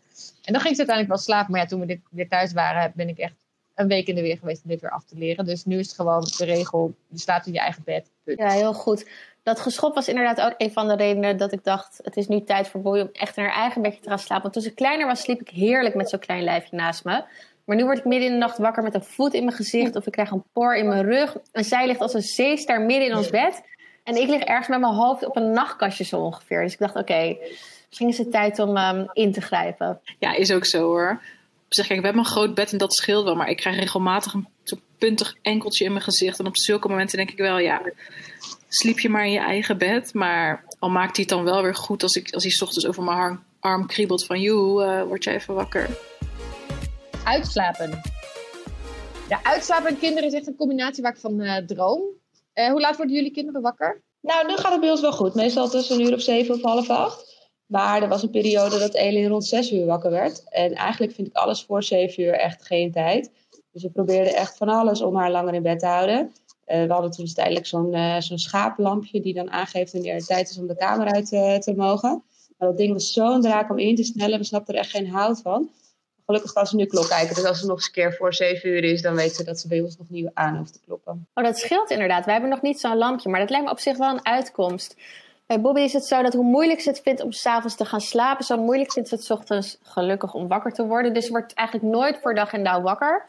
En 0.43 0.53
dan 0.53 0.61
ging 0.61 0.75
ze 0.75 0.85
uiteindelijk 0.85 1.07
wel 1.07 1.17
slapen. 1.17 1.51
Maar 1.51 1.61
ja, 1.61 1.67
toen 1.67 1.79
we 1.79 1.85
dit, 1.85 1.99
weer 2.09 2.27
thuis 2.29 2.53
waren, 2.53 2.91
ben 2.95 3.09
ik 3.09 3.17
echt 3.17 3.35
een 3.75 3.87
week 3.87 4.07
in 4.07 4.15
de 4.15 4.21
weer 4.21 4.37
geweest 4.37 4.63
om 4.63 4.69
dit 4.69 4.81
weer 4.81 4.91
af 4.91 5.05
te 5.05 5.17
leren. 5.17 5.45
Dus 5.45 5.65
nu 5.65 5.79
is 5.79 5.87
het 5.87 5.95
gewoon 5.95 6.21
de 6.37 6.45
regel, 6.45 6.95
je 7.07 7.19
slaapt 7.19 7.45
in 7.45 7.53
je 7.53 7.59
eigen 7.59 7.83
bed. 7.83 8.11
Ja, 8.23 8.49
heel 8.49 8.73
goed. 8.73 9.09
Dat 9.43 9.59
geschop 9.59 9.95
was 9.95 10.07
inderdaad 10.07 10.41
ook 10.41 10.53
een 10.57 10.71
van 10.71 10.87
de 10.87 10.95
redenen 10.95 11.37
dat 11.37 11.51
ik 11.51 11.63
dacht... 11.63 11.99
het 12.03 12.17
is 12.17 12.27
nu 12.27 12.43
tijd 12.43 12.67
voor 12.67 12.81
Boy 12.81 12.99
om 12.99 13.09
echt 13.11 13.37
in 13.37 13.43
haar 13.43 13.53
eigen 13.53 13.81
bedje 13.81 13.99
te 13.99 14.09
gaan 14.09 14.19
slapen. 14.19 14.41
Want 14.41 14.53
toen 14.53 14.63
ze 14.63 14.73
kleiner 14.73 15.07
was, 15.07 15.21
sliep 15.21 15.41
ik 15.41 15.49
heerlijk 15.49 15.95
met 15.95 16.09
zo'n 16.09 16.19
klein 16.19 16.43
lijfje 16.43 16.75
naast 16.75 17.03
me. 17.03 17.23
Maar 17.65 17.75
nu 17.75 17.83
word 17.83 17.97
ik 17.97 18.05
midden 18.05 18.27
in 18.27 18.33
de 18.33 18.39
nacht 18.39 18.57
wakker 18.57 18.83
met 18.83 18.93
een 18.93 19.03
voet 19.03 19.33
in 19.33 19.43
mijn 19.43 19.55
gezicht... 19.55 19.95
of 19.95 20.05
ik 20.05 20.11
krijg 20.11 20.31
een 20.31 20.43
por 20.53 20.75
in 20.75 20.87
mijn 20.87 21.03
rug. 21.03 21.37
En 21.51 21.63
zij 21.63 21.87
ligt 21.87 22.01
als 22.01 22.13
een 22.13 22.21
zeester 22.21 22.81
midden 22.81 23.07
in 23.07 23.15
ons 23.15 23.29
bed. 23.29 23.61
En 24.03 24.15
ik 24.15 24.27
lig 24.27 24.41
ergens 24.41 24.67
met 24.67 24.79
mijn 24.79 24.93
hoofd 24.93 25.25
op 25.25 25.35
een 25.35 25.51
nachtkastje 25.51 26.03
zo 26.03 26.19
ongeveer. 26.19 26.63
Dus 26.63 26.73
ik 26.73 26.79
dacht, 26.79 26.95
oké, 26.95 27.01
okay, 27.11 27.37
misschien 27.87 28.07
is 28.07 28.17
het 28.17 28.31
tijd 28.31 28.59
om 28.59 28.77
um, 28.77 29.09
in 29.13 29.31
te 29.31 29.41
grijpen. 29.41 29.99
Ja, 30.19 30.33
is 30.35 30.51
ook 30.51 30.65
zo 30.65 30.81
hoor 30.81 31.21
zeg, 31.75 31.87
kijk, 31.87 31.99
we 31.99 32.05
hebben 32.05 32.23
een 32.23 32.31
groot 32.31 32.55
bed 32.55 32.71
en 32.71 32.77
dat 32.77 32.93
scheelt 32.93 33.23
wel. 33.23 33.35
Maar 33.35 33.49
ik 33.49 33.57
krijg 33.57 33.79
regelmatig 33.79 34.33
een 34.33 34.47
zo'n 34.63 34.81
puntig 34.97 35.35
enkeltje 35.41 35.85
in 35.85 35.91
mijn 35.91 36.03
gezicht. 36.03 36.39
En 36.39 36.45
op 36.45 36.57
zulke 36.57 36.87
momenten 36.87 37.17
denk 37.17 37.31
ik 37.31 37.37
wel, 37.37 37.57
ja, 37.57 37.81
sliep 38.67 38.99
je 38.99 39.09
maar 39.09 39.25
in 39.25 39.31
je 39.31 39.39
eigen 39.39 39.77
bed. 39.77 40.13
Maar 40.13 40.63
al 40.79 40.89
maakt 40.89 41.15
hij 41.15 41.25
het 41.27 41.35
dan 41.35 41.43
wel 41.43 41.61
weer 41.61 41.75
goed 41.75 42.03
als, 42.03 42.15
ik, 42.15 42.33
als 42.33 42.43
hij 42.43 42.51
's 42.51 42.61
ochtends 42.61 42.87
over 42.87 43.03
mijn 43.03 43.17
arm, 43.17 43.43
arm 43.59 43.87
kriebelt 43.87 44.25
van... 44.25 44.41
joe, 44.41 44.85
uh, 44.85 45.03
word 45.03 45.23
je 45.23 45.31
even 45.31 45.53
wakker. 45.53 45.89
Uitslapen. 47.25 48.01
Ja, 49.29 49.43
uitslapen 49.43 49.89
en 49.89 49.97
kinderen 49.97 50.29
is 50.29 50.33
echt 50.33 50.47
een 50.47 50.55
combinatie 50.55 51.03
waar 51.03 51.11
ik 51.11 51.19
van 51.19 51.41
uh, 51.41 51.57
droom. 51.57 52.01
Uh, 52.53 52.69
hoe 52.69 52.81
laat 52.81 52.97
worden 52.97 53.15
jullie 53.15 53.31
kinderen 53.31 53.61
wakker? 53.61 54.03
Nou, 54.21 54.47
nu 54.47 54.55
gaat 54.55 54.71
het 54.71 54.81
bij 54.81 54.91
ons 54.91 55.01
wel 55.01 55.11
goed. 55.11 55.33
Meestal 55.33 55.69
tussen 55.69 55.99
een 55.99 56.05
uur 56.05 56.13
of 56.13 56.21
zeven 56.21 56.55
of 56.55 56.61
half 56.61 56.89
acht. 56.89 57.49
Maar 57.65 58.01
er 58.01 58.07
was 58.07 58.23
een 58.23 58.29
periode 58.29 58.79
dat 58.79 58.93
Elin 58.93 59.27
rond 59.27 59.45
6 59.45 59.71
uur 59.71 59.85
wakker 59.85 60.11
werd. 60.11 60.49
En 60.49 60.73
eigenlijk 60.73 61.13
vind 61.13 61.27
ik 61.27 61.35
alles 61.35 61.63
voor 61.63 61.83
7 61.83 62.23
uur 62.23 62.33
echt 62.33 62.65
geen 62.65 62.91
tijd. 62.91 63.31
Dus 63.71 63.83
we 63.83 63.89
probeerden 63.89 64.33
echt 64.33 64.57
van 64.57 64.69
alles 64.69 65.01
om 65.01 65.15
haar 65.15 65.31
langer 65.31 65.53
in 65.53 65.63
bed 65.63 65.79
te 65.79 65.85
houden. 65.85 66.31
Uh, 66.67 66.85
we 66.85 66.93
hadden 66.93 67.11
toen 67.11 67.25
tijdelijk 67.25 67.65
zo'n 67.65 67.95
zo'n 68.19 68.37
schaaplampje 68.37 69.21
die 69.21 69.33
dan 69.33 69.51
aangeeft 69.51 69.91
wanneer 69.91 70.15
het 70.15 70.27
tijd 70.27 70.49
is 70.49 70.57
om 70.57 70.67
de 70.67 70.75
kamer 70.75 71.11
uit 71.11 71.27
te 71.63 71.73
mogen. 71.75 72.23
Maar 72.57 72.67
dat 72.67 72.77
ding 72.77 72.93
was 72.93 73.13
zo'n 73.13 73.41
draak 73.41 73.69
om 73.69 73.77
in 73.77 73.95
te 73.95 74.03
snellen. 74.03 74.39
We 74.39 74.45
snapten 74.45 74.73
er 74.73 74.79
echt 74.79 74.89
geen 74.89 75.09
hout 75.09 75.41
van. 75.41 75.69
Gelukkig 76.25 76.53
kan 76.53 76.65
ze 76.65 76.75
nu 76.75 76.85
klok 76.85 77.07
kijken. 77.07 77.35
Dus 77.35 77.45
als 77.45 77.57
het 77.59 77.67
nog 77.67 77.77
eens 77.77 77.85
een 77.85 77.91
keer 77.91 78.13
voor 78.13 78.33
7 78.33 78.69
uur 78.69 78.83
is, 78.83 79.01
dan 79.01 79.15
weet 79.15 79.35
ze 79.35 79.43
dat 79.43 79.59
ze 79.59 79.67
bij 79.67 79.81
ons 79.81 79.97
nog 79.97 80.09
nieuw 80.09 80.29
aan 80.33 80.57
hoeft 80.57 80.73
te 80.73 80.79
kloppen. 80.85 81.27
Oh, 81.33 81.43
dat 81.43 81.57
scheelt 81.57 81.89
inderdaad. 81.89 82.25
Wij 82.25 82.33
hebben 82.33 82.51
nog 82.51 82.61
niet 82.61 82.79
zo'n 82.79 82.97
lampje. 82.97 83.29
Maar 83.29 83.39
dat 83.39 83.49
lijkt 83.49 83.65
me 83.65 83.71
op 83.71 83.79
zich 83.79 83.97
wel 83.97 84.09
een 84.09 84.25
uitkomst. 84.25 84.95
Bij 85.45 85.61
Bobby 85.61 85.79
is 85.81 85.93
het 85.93 86.05
zo 86.05 86.21
dat 86.21 86.33
hoe 86.33 86.43
moeilijk 86.43 86.81
ze 86.81 86.89
het 86.89 87.01
vindt 87.01 87.21
om 87.21 87.31
s'avonds 87.31 87.75
te 87.75 87.85
gaan 87.85 88.01
slapen, 88.01 88.45
zo 88.45 88.57
moeilijk 88.57 88.91
vindt 88.91 89.09
ze 89.09 89.15
het 89.15 89.31
ochtends 89.31 89.77
gelukkig 89.81 90.33
om 90.33 90.47
wakker 90.47 90.73
te 90.73 90.85
worden. 90.85 91.13
Dus 91.13 91.25
ze 91.25 91.31
wordt 91.31 91.53
eigenlijk 91.53 91.95
nooit 91.95 92.19
voor 92.21 92.35
dag 92.35 92.53
en 92.53 92.63
dauw 92.63 92.81
wakker. 92.81 93.25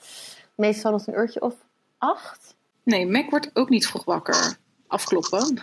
Meestal 0.54 0.92
nog 0.92 1.06
een 1.06 1.18
uurtje 1.18 1.40
of 1.40 1.54
acht. 1.98 2.54
Nee, 2.82 3.06
Mac 3.06 3.30
wordt 3.30 3.50
ook 3.54 3.68
niet 3.68 3.86
vroeg 3.86 4.04
wakker. 4.04 4.56
Afkloppen. 4.86 5.62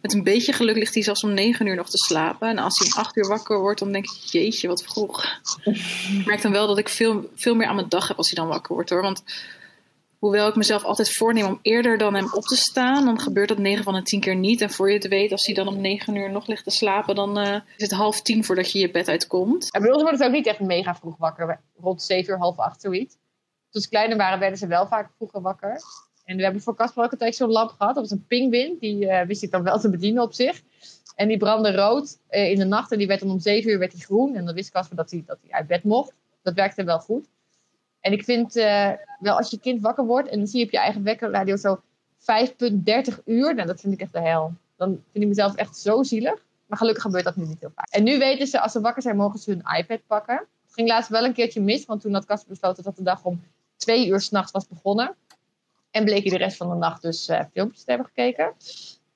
Met 0.00 0.14
een 0.14 0.22
beetje 0.22 0.52
geluk 0.52 0.76
ligt 0.76 0.94
hij 0.94 1.02
zelfs 1.02 1.24
om 1.24 1.34
negen 1.34 1.66
uur 1.66 1.76
nog 1.76 1.90
te 1.90 1.98
slapen. 1.98 2.48
En 2.48 2.58
als 2.58 2.78
hij 2.78 2.86
om 2.86 2.98
acht 2.98 3.16
uur 3.16 3.28
wakker 3.28 3.60
wordt, 3.60 3.80
dan 3.80 3.92
denk 3.92 4.04
ik, 4.04 4.10
jeetje, 4.10 4.68
wat 4.68 4.82
vroeg. 4.82 5.24
ik 5.64 6.26
merk 6.26 6.42
dan 6.42 6.52
wel 6.52 6.66
dat 6.66 6.78
ik 6.78 6.88
veel, 6.88 7.30
veel 7.34 7.54
meer 7.54 7.66
aan 7.66 7.74
mijn 7.74 7.88
dag 7.88 8.08
heb 8.08 8.16
als 8.16 8.30
hij 8.30 8.42
dan 8.42 8.52
wakker 8.52 8.74
wordt 8.74 8.90
hoor. 8.90 9.02
Want 9.02 9.22
Hoewel 10.20 10.48
ik 10.48 10.54
mezelf 10.54 10.84
altijd 10.84 11.12
voorneem 11.12 11.46
om 11.46 11.58
eerder 11.62 11.98
dan 11.98 12.14
hem 12.14 12.28
op 12.32 12.42
te 12.42 12.56
staan, 12.56 13.04
dan 13.04 13.20
gebeurt 13.20 13.48
dat 13.48 13.58
9 13.58 13.84
van 13.84 13.94
de 13.94 14.02
10 14.02 14.20
keer 14.20 14.36
niet. 14.36 14.60
En 14.60 14.70
voor 14.70 14.88
je 14.88 14.94
het 14.94 15.08
weet, 15.08 15.32
als 15.32 15.46
hij 15.46 15.54
dan 15.54 15.68
om 15.68 15.80
9 15.80 16.14
uur 16.14 16.30
nog 16.30 16.46
ligt 16.46 16.64
te 16.64 16.70
slapen, 16.70 17.14
dan 17.14 17.38
uh, 17.38 17.54
is 17.54 17.62
het 17.76 17.90
half 17.90 18.22
tien 18.22 18.44
voordat 18.44 18.72
je 18.72 18.78
je 18.78 18.90
bed 18.90 19.08
uitkomt. 19.08 19.68
Ja, 19.70 19.80
bij 19.80 19.90
ons 19.90 20.02
wordt 20.02 20.18
het 20.18 20.26
ook 20.26 20.34
niet 20.34 20.46
echt 20.46 20.60
mega 20.60 20.94
vroeg 20.94 21.16
wakker. 21.16 21.60
Rond 21.80 22.02
7 22.02 22.32
uur, 22.32 22.38
half 22.38 22.58
8 22.58 22.80
zoiets. 22.80 23.16
Toen 23.70 23.82
ze 23.82 23.88
kleiner 23.88 24.16
waren, 24.16 24.38
werden 24.38 24.58
ze 24.58 24.66
wel 24.66 24.86
vaak 24.86 25.10
vroeger 25.16 25.40
wakker. 25.40 25.82
En 26.30 26.36
we 26.36 26.42
hebben 26.42 26.62
voor 26.62 26.74
Casper 26.74 27.04
ook 27.04 27.10
altijd 27.10 27.36
zo'n 27.36 27.50
lamp 27.50 27.70
gehad. 27.70 27.94
Dat 27.94 28.02
was 28.02 28.10
een 28.10 28.26
pingwin. 28.26 28.76
Die 28.80 29.04
uh, 29.04 29.22
wist 29.22 29.42
ik 29.42 29.50
dan 29.50 29.62
wel 29.62 29.78
te 29.78 29.90
bedienen 29.90 30.22
op 30.22 30.32
zich. 30.32 30.62
En 31.16 31.28
die 31.28 31.36
brandde 31.36 31.72
rood 31.72 32.18
uh, 32.30 32.50
in 32.50 32.58
de 32.58 32.64
nacht. 32.64 32.92
En 32.92 32.98
die 32.98 33.06
werd 33.06 33.20
dan 33.20 33.30
om 33.30 33.40
7 33.40 33.70
uur 33.70 33.78
werd 33.78 33.92
hij 33.92 34.00
groen. 34.00 34.34
En 34.34 34.44
dan 34.44 34.54
wist 34.54 34.70
Casper 34.70 34.96
dat 34.96 35.10
hij, 35.10 35.22
dat 35.26 35.38
hij 35.42 35.52
uit 35.52 35.66
bed 35.66 35.84
mocht. 35.84 36.12
Dat 36.42 36.54
werkte 36.54 36.84
wel 36.84 36.98
goed. 36.98 37.26
En 38.00 38.12
ik 38.12 38.24
vind 38.24 38.56
eh, 38.56 38.90
wel 39.18 39.36
als 39.36 39.50
je 39.50 39.58
kind 39.58 39.80
wakker 39.80 40.04
wordt 40.04 40.28
en 40.28 40.38
dan 40.38 40.46
zie 40.46 40.58
je 40.58 40.64
op 40.64 40.70
je 40.70 40.78
eigen 40.78 41.02
wekkerradio 41.02 41.56
zo 41.56 41.80
5,30 42.18 43.24
uur. 43.24 43.54
Nou, 43.54 43.66
dat 43.66 43.80
vind 43.80 43.92
ik 43.92 44.00
echt 44.00 44.12
de 44.12 44.20
hel. 44.20 44.52
Dan 44.76 44.88
vind 44.88 45.24
ik 45.24 45.28
mezelf 45.28 45.54
echt 45.54 45.76
zo 45.76 46.02
zielig. 46.02 46.44
Maar 46.66 46.78
gelukkig 46.78 47.02
gebeurt 47.02 47.24
dat 47.24 47.36
nu 47.36 47.46
niet 47.46 47.60
heel 47.60 47.72
vaak. 47.74 47.88
En 47.88 48.02
nu 48.02 48.18
weten 48.18 48.46
ze, 48.46 48.60
als 48.60 48.72
ze 48.72 48.80
wakker 48.80 49.02
zijn, 49.02 49.16
mogen 49.16 49.38
ze 49.38 49.50
hun 49.50 49.78
iPad 49.78 50.00
pakken. 50.06 50.36
Het 50.36 50.74
ging 50.74 50.88
laatst 50.88 51.10
wel 51.10 51.24
een 51.24 51.32
keertje 51.32 51.60
mis, 51.60 51.84
want 51.84 52.00
toen 52.00 52.12
had 52.12 52.24
Casper 52.24 52.48
besloten 52.48 52.84
dat 52.84 52.96
de 52.96 53.02
dag 53.02 53.24
om 53.24 53.42
twee 53.76 54.08
uur 54.08 54.20
s'nachts 54.20 54.52
was 54.52 54.68
begonnen. 54.68 55.14
En 55.90 56.04
bleek 56.04 56.22
hij 56.22 56.38
de 56.38 56.44
rest 56.44 56.56
van 56.56 56.68
de 56.68 56.74
nacht 56.74 57.02
dus 57.02 57.28
uh, 57.28 57.40
filmpjes 57.52 57.84
te 57.84 57.90
hebben 57.90 58.06
gekeken. 58.06 58.52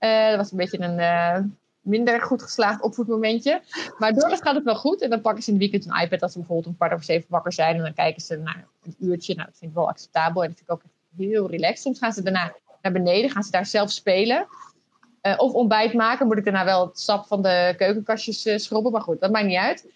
Uh, 0.01 0.29
dat 0.29 0.37
was 0.37 0.51
een 0.51 0.57
beetje 0.57 0.81
een 0.81 0.99
uh, 0.99 1.39
minder 1.81 2.23
goed 2.23 2.43
geslaagd 2.43 2.83
opvoedmomentje. 2.83 3.63
Maar 3.99 4.13
doorgaans 4.13 4.41
gaat 4.41 4.55
het 4.55 4.65
wel 4.65 4.77
goed. 4.77 5.01
En 5.01 5.11
dan 5.11 5.21
pakken 5.21 5.43
ze 5.43 5.51
in 5.51 5.61
het 5.61 5.71
weekend 5.71 5.93
een 5.93 6.03
iPad 6.03 6.23
als 6.23 6.33
ze 6.33 6.39
bijvoorbeeld 6.39 6.69
om 6.69 6.77
kwart 6.77 6.93
over 6.93 7.05
zeven 7.05 7.27
wakker 7.31 7.53
zijn. 7.53 7.77
En 7.77 7.83
dan 7.83 7.95
kijken 7.95 8.23
ze 8.23 8.37
naar 8.37 8.67
een 8.83 8.97
uurtje. 8.99 9.35
Nou, 9.35 9.47
dat 9.47 9.59
vind 9.59 9.71
ik 9.71 9.77
wel 9.77 9.89
acceptabel. 9.89 10.43
En 10.43 10.49
dat 10.49 10.57
vind 10.57 10.69
ik 10.71 10.75
ook 10.75 10.83
echt 10.83 11.29
heel 11.29 11.51
relaxed. 11.51 11.79
Soms 11.79 11.99
gaan 11.99 12.13
ze 12.13 12.23
daarna 12.23 12.55
naar 12.83 12.93
beneden, 12.93 13.31
gaan 13.31 13.43
ze 13.43 13.51
daar 13.51 13.67
zelf 13.67 13.91
spelen. 13.91 14.47
Of 15.37 15.53
ontbijt 15.53 15.95
maken, 15.95 16.27
moet 16.27 16.39
ik 16.39 16.45
daarna 16.45 16.65
wel 16.65 16.87
het 16.87 16.99
sap 16.99 17.27
van 17.27 17.43
de 17.43 17.75
keukenkastjes 17.77 18.65
schrobben. 18.65 18.93
Maar 18.93 19.01
goed, 19.01 19.21
dat 19.21 19.31
maakt 19.31 19.47
niet 19.47 19.57
uit. 19.57 19.87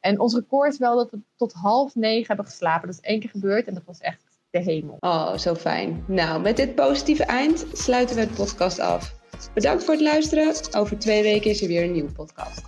En 0.00 0.20
ons 0.20 0.34
record 0.34 0.72
is 0.72 0.78
wel 0.78 0.96
dat 0.96 1.10
we 1.10 1.18
tot 1.36 1.52
half 1.52 1.94
negen 1.94 2.26
hebben 2.26 2.44
geslapen. 2.44 2.86
Dat 2.86 2.96
is 2.96 3.08
één 3.08 3.20
keer 3.20 3.30
gebeurd 3.30 3.66
en 3.66 3.74
dat 3.74 3.84
was 3.84 4.00
echt 4.00 4.33
de 4.54 4.70
hemel. 4.70 4.96
Oh, 5.00 5.36
zo 5.36 5.54
fijn. 5.54 6.04
Nou, 6.06 6.40
met 6.40 6.56
dit 6.56 6.74
positieve 6.74 7.24
eind 7.24 7.66
sluiten 7.72 8.16
we 8.16 8.22
het 8.22 8.34
podcast 8.34 8.78
af. 8.78 9.14
Bedankt 9.54 9.84
voor 9.84 9.94
het 9.94 10.02
luisteren. 10.02 10.54
Over 10.76 10.98
twee 10.98 11.22
weken 11.22 11.50
is 11.50 11.62
er 11.62 11.68
weer 11.68 11.82
een 11.82 11.92
nieuwe 11.92 12.12
podcast. 12.12 12.62